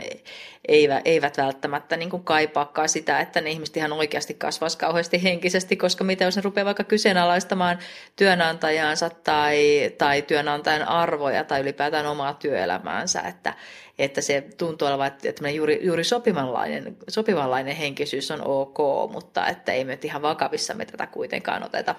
eivät, 0.69 1.03
eivät 1.05 1.37
välttämättä 1.39 1.97
niin 1.97 2.11
kuin 2.11 2.25
kaipaakaan 2.25 2.89
sitä, 2.89 3.21
että 3.21 3.41
ne 3.41 3.51
ihmiset 3.51 3.77
ihan 3.77 3.93
oikeasti 3.93 4.35
kasvaisi 4.35 4.79
kauheasti 4.79 5.23
henkisesti, 5.23 5.77
koska 5.77 6.05
mitä 6.05 6.25
jos 6.25 6.37
ne 6.37 6.43
rupeaa 6.43 6.65
vaikka 6.65 6.85
kyseenalaistamaan 6.85 7.79
työnantajaansa 8.17 9.11
tai, 9.11 9.91
tai 9.99 10.23
työnantajan 10.23 10.89
arvoja 10.89 11.45
tai 11.45 11.61
ylipäätään 11.61 12.07
omaa 12.07 12.35
työelämäänsä, 12.35 13.21
että, 13.21 13.55
että 13.99 14.21
se 14.21 14.49
tuntuu 14.59 14.89
olevan, 14.89 15.13
että 15.25 15.51
juuri, 15.51 15.81
juuri 15.83 16.05
sopivanlainen, 16.05 16.97
sopivanlainen 17.09 17.77
henkisyys 17.77 18.31
on 18.31 18.47
ok, 18.47 18.79
mutta 19.13 19.47
että 19.47 19.73
ei 19.73 19.85
me 19.85 19.99
ihan 20.03 20.23
vakavissa 20.23 20.75
me 20.75 20.85
tätä 20.85 21.07
kuitenkaan 21.07 21.63
oteta. 21.63 21.95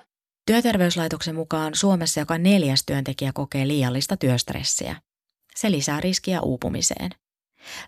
Työterveyslaitoksen 0.46 1.36
mukaan 1.36 1.76
Suomessa 1.76 2.20
joka 2.20 2.38
neljäs 2.38 2.84
työntekijä 2.86 3.32
kokee 3.34 3.68
liiallista 3.68 4.18
työstressiä. 4.18 4.96
Se 5.56 5.72
lisää 5.72 6.00
riskiä 6.00 6.42
uupumiseen. 6.42 7.12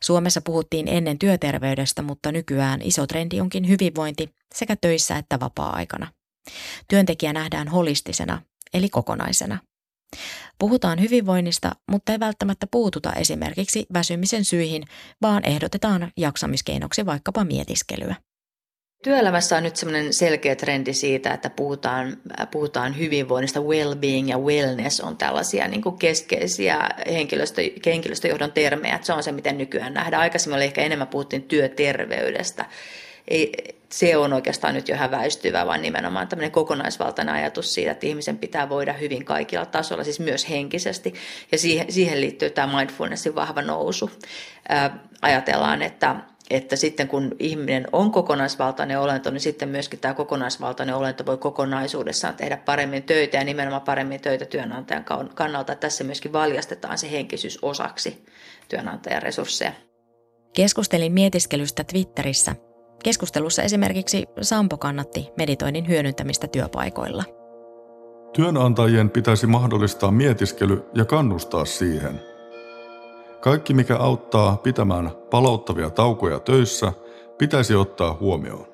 Suomessa 0.02 0.42
puhuttiin 0.42 0.88
ennen 0.88 1.20
työterveydestä, 1.20 2.02
mutta 2.02 2.32
nykyään 2.32 2.82
iso 2.82 3.08
trendi 3.08 3.42
onkin 3.42 3.68
hyvinvointi 3.68 4.30
sekä 4.56 4.76
töissä 4.76 5.18
että 5.18 5.40
vapaa-aikana. 5.40 6.14
Työntekijä 6.88 7.34
nähdään 7.34 7.68
holistisena, 7.68 8.42
eli 8.74 8.90
kokonaisena. 8.90 9.60
Puhutaan 10.60 11.02
hyvinvoinnista, 11.02 11.72
mutta 11.92 12.12
ei 12.12 12.20
välttämättä 12.20 12.68
puututa 12.72 13.14
esimerkiksi 13.14 13.86
väsymisen 13.94 14.46
syihin, 14.46 14.84
vaan 15.22 15.46
ehdotetaan 15.46 16.12
jaksamiskeinoksi 16.18 17.06
vaikkapa 17.06 17.44
mietiskelyä. 17.44 18.16
Työelämässä 19.04 19.58
on 19.58 19.64
nyt 19.64 19.76
semmoinen 19.76 20.14
selkeä 20.14 20.56
trendi 20.56 20.94
siitä, 20.94 21.34
että 21.34 21.50
puhutaan, 21.50 22.18
puhutaan 22.52 22.98
hyvinvoinnista. 22.98 23.60
Well-being 23.60 24.30
ja 24.30 24.38
wellness 24.38 25.02
on 25.02 25.18
tällaisia 25.18 25.68
niin 25.68 25.82
kuin 25.82 25.98
keskeisiä 25.98 26.90
henkilöstö, 27.08 27.62
henkilöstöjohdon 27.86 28.52
termejä. 28.52 29.00
Se 29.02 29.14
on 29.14 29.24
se, 29.24 29.32
miten 29.32 29.58
nykyään 29.58 29.94
nähdään. 29.94 30.22
Aikaisemmin 30.22 30.56
oli 30.56 30.64
ehkä 30.64 30.82
enemmän 30.82 31.08
puhuttiin 31.08 31.44
työterveydestä. 31.44 32.66
Ei, 33.28 33.52
se 33.90 34.18
on 34.18 34.34
oikeastaan 34.34 34.74
nyt 34.74 34.90
jo 34.90 34.96
häväistyvä, 34.96 35.66
vaan 35.66 35.82
nimenomaan 35.82 36.28
tämmöinen 36.28 36.52
kokonaisvaltainen 36.52 37.36
ajatus 37.36 37.74
siitä, 37.74 37.92
että 37.92 38.08
ihmisen 38.08 38.38
pitää 38.38 38.70
voida 38.70 38.94
hyvin 38.94 39.26
kaikilla 39.26 39.66
tasoilla, 39.66 40.04
siis 40.04 40.20
myös 40.20 40.50
henkisesti. 40.50 41.14
Ja 41.52 41.58
siihen, 41.58 41.92
siihen 41.92 42.22
liittyy 42.22 42.50
tämä 42.50 42.78
mindfulnessin 42.78 43.36
vahva 43.36 43.62
nousu. 43.62 44.12
Ää, 44.70 45.00
ajatellaan, 45.22 45.82
että 45.82 46.16
että 46.50 46.76
sitten 46.76 47.08
kun 47.08 47.36
ihminen 47.40 47.88
on 47.92 48.12
kokonaisvaltainen 48.12 49.00
olento, 49.00 49.32
niin 49.32 49.42
sitten 49.42 49.70
myöskin 49.70 50.00
tämä 50.00 50.14
kokonaisvaltainen 50.14 50.96
olento 50.96 51.26
voi 51.26 51.38
kokonaisuudessaan 51.38 52.36
tehdä 52.36 52.58
paremmin 52.58 53.04
töitä 53.04 53.38
ja 53.38 53.44
nimenomaan 53.44 53.82
paremmin 53.82 54.22
töitä 54.22 54.46
työnantajan 54.46 55.06
kannalta. 55.34 55.76
Tässä 55.76 56.04
myöskin 56.04 56.34
valjastetaan 56.34 56.98
se 56.98 57.12
henkisyys 57.12 57.60
osaksi 57.62 58.26
työnantajan 58.70 59.22
resursseja. 59.22 59.72
Keskustelin 60.54 61.14
mietiskelystä 61.14 61.84
Twitterissä. 61.84 62.56
Keskustelussa 63.04 63.64
esimerkiksi 63.64 64.26
Sampo 64.42 64.78
kannatti 64.78 65.30
meditoinnin 65.38 65.88
hyödyntämistä 65.88 66.48
työpaikoilla. 66.48 67.24
Työnantajien 68.34 69.10
pitäisi 69.10 69.48
mahdollistaa 69.48 70.12
mietiskely 70.12 70.84
ja 70.94 71.06
kannustaa 71.06 71.66
siihen– 71.66 72.20
kaikki, 73.44 73.74
mikä 73.74 73.98
auttaa 73.98 74.58
pitämään 74.58 75.12
palauttavia 75.30 75.90
taukoja 75.90 76.40
töissä, 76.40 76.94
pitäisi 77.38 77.76
ottaa 77.76 78.18
huomioon. 78.20 78.68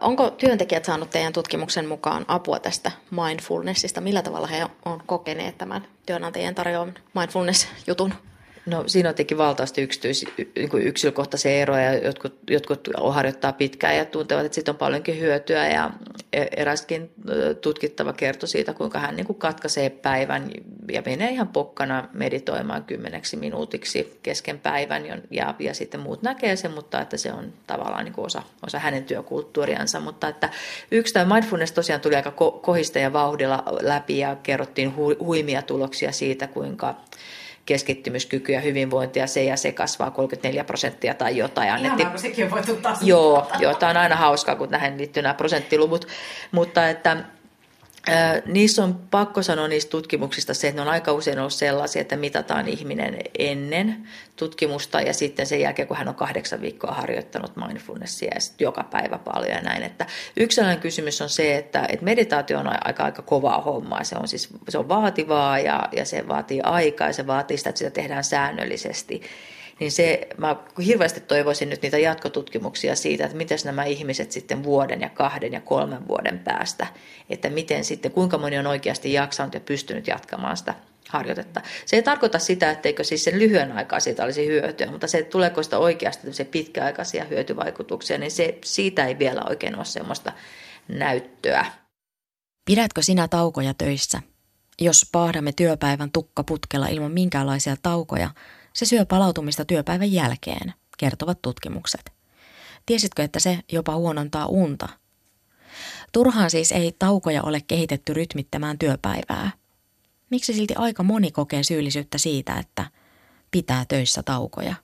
Onko 0.00 0.30
työntekijät 0.30 0.84
saanut 0.84 1.10
teidän 1.10 1.32
tutkimuksen 1.32 1.88
mukaan 1.88 2.24
apua 2.28 2.58
tästä 2.58 2.92
mindfulnessista? 3.10 4.00
Millä 4.00 4.22
tavalla 4.22 4.46
he 4.46 4.66
on 4.84 5.02
kokeneet 5.06 5.58
tämän 5.58 5.86
työnantajien 6.06 6.54
tarjoaman 6.54 6.94
mindfulness-jutun? 7.14 8.14
No 8.68 8.84
siinä 8.86 9.08
on 9.08 9.14
tietenkin 9.14 9.38
valtavasti 9.38 9.82
yksityis, 9.82 10.24
niin 10.56 10.68
kuin 10.68 10.82
yksilökohtaisia 10.82 11.52
eroja. 11.52 11.94
Jotkut, 11.94 12.38
jotkut 12.50 12.88
harjoittaa 13.10 13.52
pitkään 13.52 13.96
ja 13.96 14.04
tuntevat, 14.04 14.44
että 14.44 14.54
siitä 14.54 14.70
on 14.70 14.76
paljonkin 14.76 15.20
hyötyä. 15.20 15.68
Ja 15.68 15.90
e, 16.32 16.44
eräskin 16.56 17.10
tutkittava 17.60 18.12
kertoi 18.12 18.48
siitä, 18.48 18.74
kuinka 18.74 18.98
hän 18.98 19.16
niin 19.16 19.26
kuin 19.26 19.38
katkaisee 19.38 19.90
päivän 19.90 20.50
ja 20.92 21.02
menee 21.06 21.30
ihan 21.30 21.48
pokkana 21.48 22.08
meditoimaan 22.12 22.84
kymmeneksi 22.84 23.36
minuutiksi 23.36 24.18
kesken 24.22 24.58
päivän. 24.58 25.06
Ja, 25.30 25.54
ja 25.58 25.74
sitten 25.74 26.00
muut 26.00 26.22
näkee 26.22 26.56
sen, 26.56 26.70
mutta 26.70 27.00
että 27.00 27.16
se 27.16 27.32
on 27.32 27.52
tavallaan 27.66 28.04
niin 28.04 28.14
kuin 28.14 28.26
osa, 28.26 28.42
osa 28.66 28.78
hänen 28.78 29.04
työkulttuuriansa. 29.04 30.00
Mutta 30.00 30.28
että 30.28 30.50
yksi 30.90 31.14
tämä 31.14 31.34
mindfulness 31.34 31.72
tosiaan 31.72 32.00
tuli 32.00 32.16
aika 32.16 32.30
kohista 32.62 32.98
ja 32.98 33.12
vauhdilla 33.12 33.62
läpi 33.80 34.18
ja 34.18 34.36
kerrottiin 34.42 34.94
huimia 35.20 35.62
tuloksia 35.62 36.12
siitä, 36.12 36.46
kuinka 36.46 36.94
keskittymyskyky 37.68 38.52
ja 38.52 38.60
hyvinvointi 38.60 39.18
ja 39.18 39.26
se 39.26 39.44
ja 39.44 39.56
se 39.56 39.72
kasvaa 39.72 40.10
34 40.10 40.64
prosenttia 40.64 41.14
tai 41.14 41.36
jotain. 41.36 41.70
Annettiin... 41.70 42.00
Ihanaa, 42.00 42.10
kun 42.10 42.20
sekin 42.20 42.44
on 42.44 42.50
voitu 42.50 42.78
Joo, 43.02 43.50
joo, 43.58 43.74
tämä 43.74 43.90
on 43.90 43.96
aina 43.96 44.16
hauskaa, 44.16 44.56
kun 44.56 44.68
näihin 44.70 44.98
liittyy 44.98 45.22
nämä 45.22 45.34
prosenttiluvut. 45.34 46.08
Mutta 46.52 46.88
että 46.88 47.16
Niissä 48.46 48.84
on 48.84 48.94
pakko 49.10 49.42
sanoa 49.42 49.68
niistä 49.68 49.90
tutkimuksista 49.90 50.54
se, 50.54 50.68
että 50.68 50.82
ne 50.82 50.88
on 50.88 50.94
aika 50.94 51.12
usein 51.12 51.38
ollut 51.38 51.52
sellaisia, 51.52 52.02
että 52.02 52.16
mitataan 52.16 52.68
ihminen 52.68 53.18
ennen 53.38 54.08
tutkimusta 54.36 55.00
ja 55.00 55.14
sitten 55.14 55.46
sen 55.46 55.60
jälkeen, 55.60 55.88
kun 55.88 55.96
hän 55.96 56.08
on 56.08 56.14
kahdeksan 56.14 56.60
viikkoa 56.60 56.92
harjoittanut 56.92 57.56
mindfulnessia 57.56 58.30
ja 58.34 58.40
joka 58.58 58.84
päivä 58.84 59.18
paljon 59.18 59.56
ja 59.56 59.62
näin. 59.62 59.82
Että 59.82 60.06
yksi 60.36 60.60
kysymys 60.80 61.22
on 61.22 61.28
se, 61.28 61.56
että, 61.56 61.86
että 61.88 62.04
meditaatio 62.04 62.58
on 62.58 62.86
aika, 62.86 63.04
aika 63.04 63.22
kovaa 63.22 63.60
hommaa. 63.60 64.04
Se 64.04 64.16
on, 64.20 64.28
siis, 64.28 64.48
se 64.68 64.78
on 64.78 64.88
vaativaa 64.88 65.58
ja, 65.58 65.88
ja 65.92 66.04
se 66.04 66.28
vaatii 66.28 66.60
aikaa 66.60 67.06
ja 67.06 67.12
se 67.12 67.26
vaatii 67.26 67.58
sitä, 67.58 67.70
että 67.70 67.78
sitä 67.78 67.90
tehdään 67.90 68.24
säännöllisesti 68.24 69.22
niin 69.80 69.92
se, 69.92 70.28
mä 70.36 70.56
hirveästi 70.86 71.20
toivoisin 71.20 71.68
nyt 71.68 71.82
niitä 71.82 71.98
jatkotutkimuksia 71.98 72.96
siitä, 72.96 73.24
että 73.24 73.36
miten 73.36 73.58
nämä 73.64 73.84
ihmiset 73.84 74.32
sitten 74.32 74.64
vuoden 74.64 75.00
ja 75.00 75.08
kahden 75.08 75.52
ja 75.52 75.60
kolmen 75.60 76.08
vuoden 76.08 76.38
päästä, 76.38 76.86
että 77.30 77.50
miten 77.50 77.84
sitten, 77.84 78.12
kuinka 78.12 78.38
moni 78.38 78.58
on 78.58 78.66
oikeasti 78.66 79.12
jaksanut 79.12 79.54
ja 79.54 79.60
pystynyt 79.60 80.06
jatkamaan 80.06 80.56
sitä 80.56 80.74
harjoitetta. 81.08 81.60
Se 81.86 81.96
ei 81.96 82.02
tarkoita 82.02 82.38
sitä, 82.38 82.70
etteikö 82.70 83.04
siis 83.04 83.24
sen 83.24 83.38
lyhyen 83.38 83.72
aikaa 83.72 84.00
siitä 84.00 84.24
olisi 84.24 84.46
hyötyä, 84.46 84.90
mutta 84.90 85.06
se, 85.06 85.18
että 85.18 85.30
tuleeko 85.30 85.62
sitä 85.62 85.78
oikeasti 85.78 86.32
se 86.32 86.44
pitkäaikaisia 86.44 87.24
hyötyvaikutuksia, 87.24 88.18
niin 88.18 88.30
se, 88.30 88.58
siitä 88.64 89.06
ei 89.06 89.18
vielä 89.18 89.42
oikein 89.48 89.76
ole 89.76 89.84
semmoista 89.84 90.32
näyttöä. 90.88 91.66
Pidätkö 92.64 93.02
sinä 93.02 93.28
taukoja 93.28 93.74
töissä? 93.74 94.22
Jos 94.80 95.06
paahdamme 95.12 95.52
työpäivän 95.52 96.12
tukkaputkella 96.12 96.86
ilman 96.86 97.12
minkäänlaisia 97.12 97.76
taukoja, 97.82 98.30
se 98.78 98.86
syö 98.86 99.04
palautumista 99.04 99.64
työpäivän 99.64 100.12
jälkeen. 100.12 100.74
kertovat 100.98 101.42
tutkimukset. 101.42 102.12
Tiesitkö, 102.86 103.22
että 103.22 103.40
se 103.40 103.58
jopa 103.72 103.96
huonontaa 103.96 104.46
unta? 104.46 104.88
Turhaan 106.12 106.50
siis 106.50 106.72
ei 106.72 106.96
taukoja 106.98 107.42
ole 107.42 107.60
kehitetty 107.60 108.14
rytmittämään 108.14 108.78
työpäivää. 108.78 109.50
Miksi 110.30 110.52
silti 110.52 110.74
aika 110.76 111.02
moni 111.02 111.30
kokee 111.30 111.62
syyllisyyttä 111.62 112.18
siitä, 112.18 112.58
että 112.58 112.90
pitää 113.50 113.84
töissä 113.88 114.22
taukoja? 114.22 114.74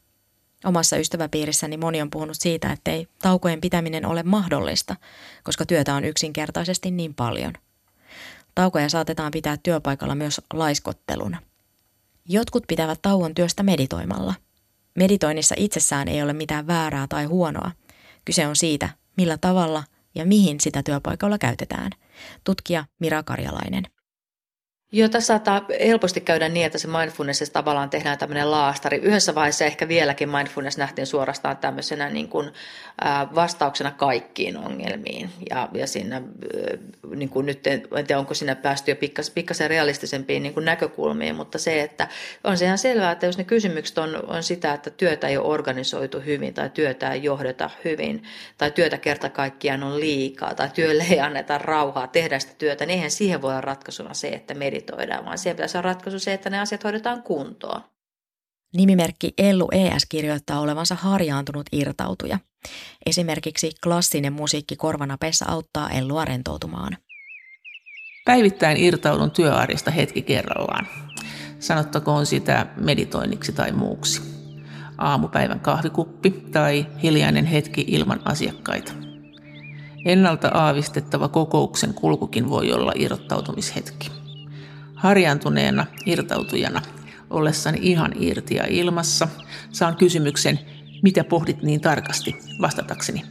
Omassa 0.64 0.96
ystäväpiirissäni 0.96 1.76
moni 1.76 2.02
on 2.02 2.10
puhunut 2.10 2.36
siitä, 2.40 2.72
että 2.72 2.90
ei 2.90 3.08
taukojen 3.22 3.60
pitäminen 3.60 4.06
ole 4.06 4.22
mahdollista, 4.22 4.96
koska 5.44 5.66
työtä 5.66 5.94
on 5.94 6.04
yksinkertaisesti 6.04 6.90
niin 6.90 7.14
paljon. 7.14 7.52
Taukoja 8.54 8.88
saatetaan 8.88 9.30
pitää 9.30 9.56
työpaikalla 9.56 10.14
myös 10.14 10.40
laiskotteluna. 10.52 11.42
Jotkut 12.28 12.64
pitävät 12.68 13.02
tauon 13.02 13.34
työstä 13.34 13.62
meditoimalla. 13.62 14.34
Meditoinnissa 14.94 15.54
itsessään 15.58 16.08
ei 16.08 16.22
ole 16.22 16.32
mitään 16.32 16.66
väärää 16.66 17.06
tai 17.08 17.24
huonoa. 17.24 17.70
Kyse 18.24 18.46
on 18.46 18.56
siitä, 18.56 18.88
millä 19.16 19.38
tavalla 19.38 19.84
ja 20.14 20.26
mihin 20.26 20.60
sitä 20.60 20.82
työpaikalla 20.82 21.38
käytetään. 21.38 21.90
Tutkija 22.44 22.84
Mira 23.00 23.22
Karjalainen. 23.22 23.84
Joo, 24.94 25.08
tässä 25.08 25.26
saattaa 25.26 25.66
helposti 25.86 26.20
käydä 26.20 26.48
niin, 26.48 26.66
että 26.66 26.78
se 26.78 26.88
mindfulness 26.88 27.50
tavallaan 27.50 27.90
tehdään 27.90 28.18
tämmöinen 28.18 28.50
laastari. 28.50 28.96
Yhdessä 28.96 29.34
vaiheessa 29.34 29.64
ehkä 29.64 29.88
vieläkin 29.88 30.28
mindfulness 30.28 30.78
nähtiin 30.78 31.06
suorastaan 31.06 31.56
tämmöisenä 31.56 32.10
niin 32.10 32.28
kuin, 32.28 32.50
vastauksena 33.34 33.90
kaikkiin 33.90 34.56
ongelmiin. 34.56 35.30
Ja, 35.50 35.68
ja 35.74 35.86
siinä, 35.86 36.22
niin 37.16 37.28
kuin 37.28 37.46
nyt, 37.46 37.66
en 37.66 37.82
tiedä 38.06 38.18
onko 38.18 38.34
siinä 38.34 38.54
päästy 38.54 38.90
jo 38.90 38.96
pikkas, 38.96 39.30
pikkasen 39.30 39.70
realistisempiin 39.70 40.42
niin 40.42 40.54
kuin 40.54 40.64
näkökulmiin, 40.64 41.36
mutta 41.36 41.58
se, 41.58 41.80
että 41.80 42.08
on 42.44 42.58
se 42.58 42.64
ihan 42.64 42.78
selvää, 42.78 43.12
että 43.12 43.26
jos 43.26 43.38
ne 43.38 43.44
kysymykset 43.44 43.98
on, 43.98 44.24
on 44.26 44.42
sitä, 44.42 44.72
että 44.72 44.90
työtä 44.90 45.28
ei 45.28 45.36
ole 45.36 45.46
organisoitu 45.46 46.20
hyvin 46.20 46.54
tai 46.54 46.70
työtä 46.70 47.12
ei 47.12 47.22
johdeta 47.22 47.70
hyvin 47.84 48.22
tai 48.58 48.70
työtä 48.70 48.98
kerta 48.98 49.28
kaikkiaan 49.28 49.82
on 49.82 50.00
liikaa 50.00 50.54
tai 50.54 50.68
työlle 50.74 51.06
ei 51.10 51.20
anneta 51.20 51.58
rauhaa 51.58 52.06
tehdä 52.06 52.38
sitä 52.38 52.54
työtä, 52.58 52.86
niin 52.86 52.94
eihän 52.94 53.10
siihen 53.10 53.42
voi 53.42 53.50
olla 53.50 53.60
ratkaisuna 53.60 54.14
se, 54.14 54.28
että 54.28 54.54
meditoidaan 54.54 54.83
meditoidaan, 54.84 55.24
vaan 55.24 55.38
siellä 55.38 55.56
pitäisi 55.56 55.78
olla 55.78 55.88
ratkaisu 55.88 56.18
se, 56.18 56.32
että 56.32 56.50
ne 56.50 56.60
asiat 56.60 56.84
hoidetaan 56.84 57.22
kuntoon. 57.22 57.80
Nimimerkki 58.76 59.34
Ellu 59.38 59.68
ES 59.72 60.06
kirjoittaa 60.08 60.60
olevansa 60.60 60.94
harjaantunut 60.94 61.66
irtautuja. 61.72 62.38
Esimerkiksi 63.06 63.70
klassinen 63.82 64.32
musiikki 64.32 64.76
korvanapeessa 64.76 65.44
auttaa 65.48 65.90
Ellua 65.90 66.24
rentoutumaan. 66.24 66.96
Päivittäin 68.24 68.76
irtaudun 68.76 69.30
työarista 69.30 69.90
hetki 69.90 70.22
kerrallaan. 70.22 70.86
Sanottakoon 71.58 72.26
sitä 72.26 72.66
meditoinniksi 72.76 73.52
tai 73.52 73.72
muuksi. 73.72 74.22
Aamupäivän 74.98 75.60
kahvikuppi 75.60 76.30
tai 76.30 76.86
hiljainen 77.02 77.44
hetki 77.44 77.84
ilman 77.88 78.20
asiakkaita. 78.24 78.92
Ennalta 80.06 80.48
aavistettava 80.48 81.28
kokouksen 81.28 81.94
kulkukin 81.94 82.50
voi 82.50 82.72
olla 82.72 82.92
irrottautumishetki 82.94 84.23
harjaantuneena 85.04 85.86
irtautujana 86.06 86.82
ollessani 87.30 87.78
ihan 87.82 88.12
irti 88.18 88.54
ja 88.54 88.66
ilmassa 88.66 89.28
saan 89.72 89.96
kysymyksen, 89.96 90.58
mitä 91.02 91.24
pohdit 91.24 91.62
niin 91.62 91.80
tarkasti 91.80 92.36
vastatakseni. 92.60 93.22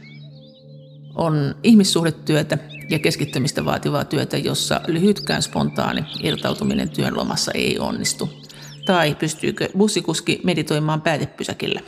On 1.14 1.54
ihmissuhdetyötä 1.62 2.58
ja 2.90 2.98
keskittymistä 2.98 3.64
vaativaa 3.64 4.04
työtä, 4.04 4.36
jossa 4.36 4.80
lyhytkään 4.86 5.42
spontaani 5.42 6.04
irtautuminen 6.22 6.90
työn 6.90 7.16
lomassa 7.16 7.52
ei 7.54 7.78
onnistu. 7.78 8.30
Tai 8.86 9.14
pystyykö 9.14 9.68
bussikuski 9.78 10.40
meditoimaan 10.44 11.02
päätepysäkillä? 11.02 11.80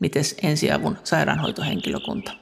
Mites 0.00 0.36
ensiavun 0.42 0.98
sairaanhoitohenkilökunta? 1.04 2.32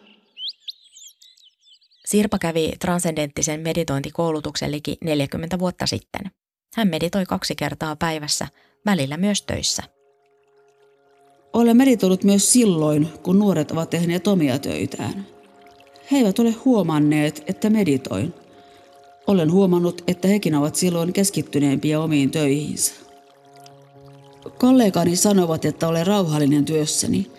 Sirpa 2.06 2.38
kävi 2.38 2.72
transcendenttisen 2.80 3.60
meditointikoulutuksen 3.60 4.72
liki 4.72 4.96
40 5.04 5.58
vuotta 5.58 5.86
sitten. 5.86 6.37
Hän 6.74 6.88
meditoi 6.88 7.26
kaksi 7.26 7.54
kertaa 7.54 7.96
päivässä, 7.96 8.48
välillä 8.86 9.16
myös 9.16 9.42
töissä. 9.42 9.82
Olen 11.52 11.76
meditoinut 11.76 12.24
myös 12.24 12.52
silloin, 12.52 13.08
kun 13.22 13.38
nuoret 13.38 13.70
ovat 13.70 13.90
tehneet 13.90 14.26
omia 14.26 14.58
töitään. 14.58 15.26
He 16.12 16.16
eivät 16.16 16.38
ole 16.38 16.50
huomanneet, 16.50 17.44
että 17.46 17.70
meditoin. 17.70 18.34
Olen 19.26 19.52
huomannut, 19.52 20.04
että 20.06 20.28
hekin 20.28 20.54
ovat 20.54 20.74
silloin 20.74 21.12
keskittyneempiä 21.12 22.00
omiin 22.00 22.30
töihinsä. 22.30 22.92
Kollegani 24.58 25.16
sanovat, 25.16 25.64
että 25.64 25.88
olen 25.88 26.06
rauhallinen 26.06 26.64
työssäni. 26.64 27.30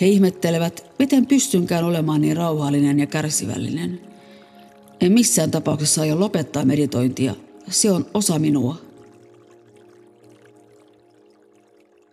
He 0.00 0.06
ihmettelevät, 0.06 0.86
miten 0.98 1.26
pystynkään 1.26 1.84
olemaan 1.84 2.20
niin 2.20 2.36
rauhallinen 2.36 2.98
ja 2.98 3.06
kärsivällinen. 3.06 4.00
En 5.00 5.12
missään 5.12 5.50
tapauksessa 5.50 6.02
aio 6.02 6.20
lopettaa 6.20 6.64
meditointia, 6.64 7.34
se 7.68 7.90
on 7.90 8.06
osa 8.14 8.38
minua. 8.38 8.76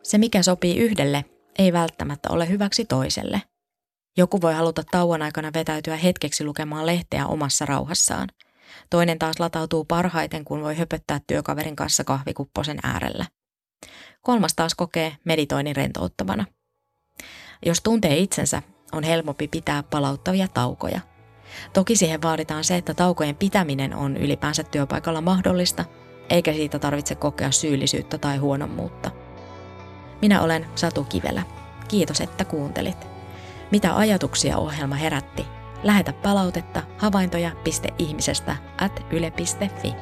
Se, 0.04 0.18
mikä 0.18 0.44
sopii 0.44 0.78
yhdelle, 0.78 1.26
ei 1.60 1.74
välttämättä 1.74 2.30
ole 2.30 2.50
hyväksi 2.50 2.86
toiselle. 2.86 3.42
Joku 4.18 4.42
voi 4.42 4.54
haluta 4.54 4.84
tauon 4.92 5.22
aikana 5.22 5.52
vetäytyä 5.54 5.96
hetkeksi 5.96 6.44
lukemaan 6.44 6.86
lehteä 6.86 7.28
omassa 7.28 7.66
rauhassaan. 7.66 8.30
Toinen 8.90 9.20
taas 9.20 9.40
latautuu 9.40 9.86
parhaiten, 9.86 10.46
kun 10.46 10.62
voi 10.62 10.78
höpöttää 10.78 11.22
työkaverin 11.28 11.76
kanssa 11.76 12.04
kahvikupposen 12.04 12.80
äärellä. 12.84 13.26
Kolmas 14.22 14.54
taas 14.56 14.76
kokee 14.76 15.18
meditoinnin 15.24 15.76
rentouttavana. 15.76 16.46
Jos 17.66 17.82
tuntee 17.84 18.18
itsensä, 18.18 18.62
on 18.92 19.04
helpompi 19.04 19.48
pitää 19.48 19.84
palauttavia 19.84 20.48
taukoja– 20.48 21.02
Toki 21.74 21.96
siihen 21.96 22.22
vaaditaan 22.22 22.64
se, 22.64 22.76
että 22.76 22.94
taukojen 22.94 23.36
pitäminen 23.36 23.96
on 23.96 24.18
ylipäänsä 24.18 24.64
työpaikalla 24.64 25.22
mahdollista, 25.22 25.86
eikä 26.30 26.54
siitä 26.54 26.80
tarvitse 26.80 27.16
kokea 27.16 27.52
syyllisyyttä 27.52 28.18
tai 28.18 28.38
huonommuutta. 28.38 29.12
Minä 30.22 30.42
olen 30.42 30.66
Satu 30.76 31.04
Kivelä. 31.04 31.44
Kiitos, 31.88 32.22
että 32.22 32.46
kuuntelit. 32.46 33.08
Mitä 33.72 33.96
ajatuksia 33.98 34.58
ohjelma 34.58 34.96
herätti? 34.96 35.46
Lähetä 35.84 36.14
palautetta 36.14 36.84
havaintoja.ihmisestä 36.98 38.56
at 38.82 39.06
yle.fi. 39.12 39.94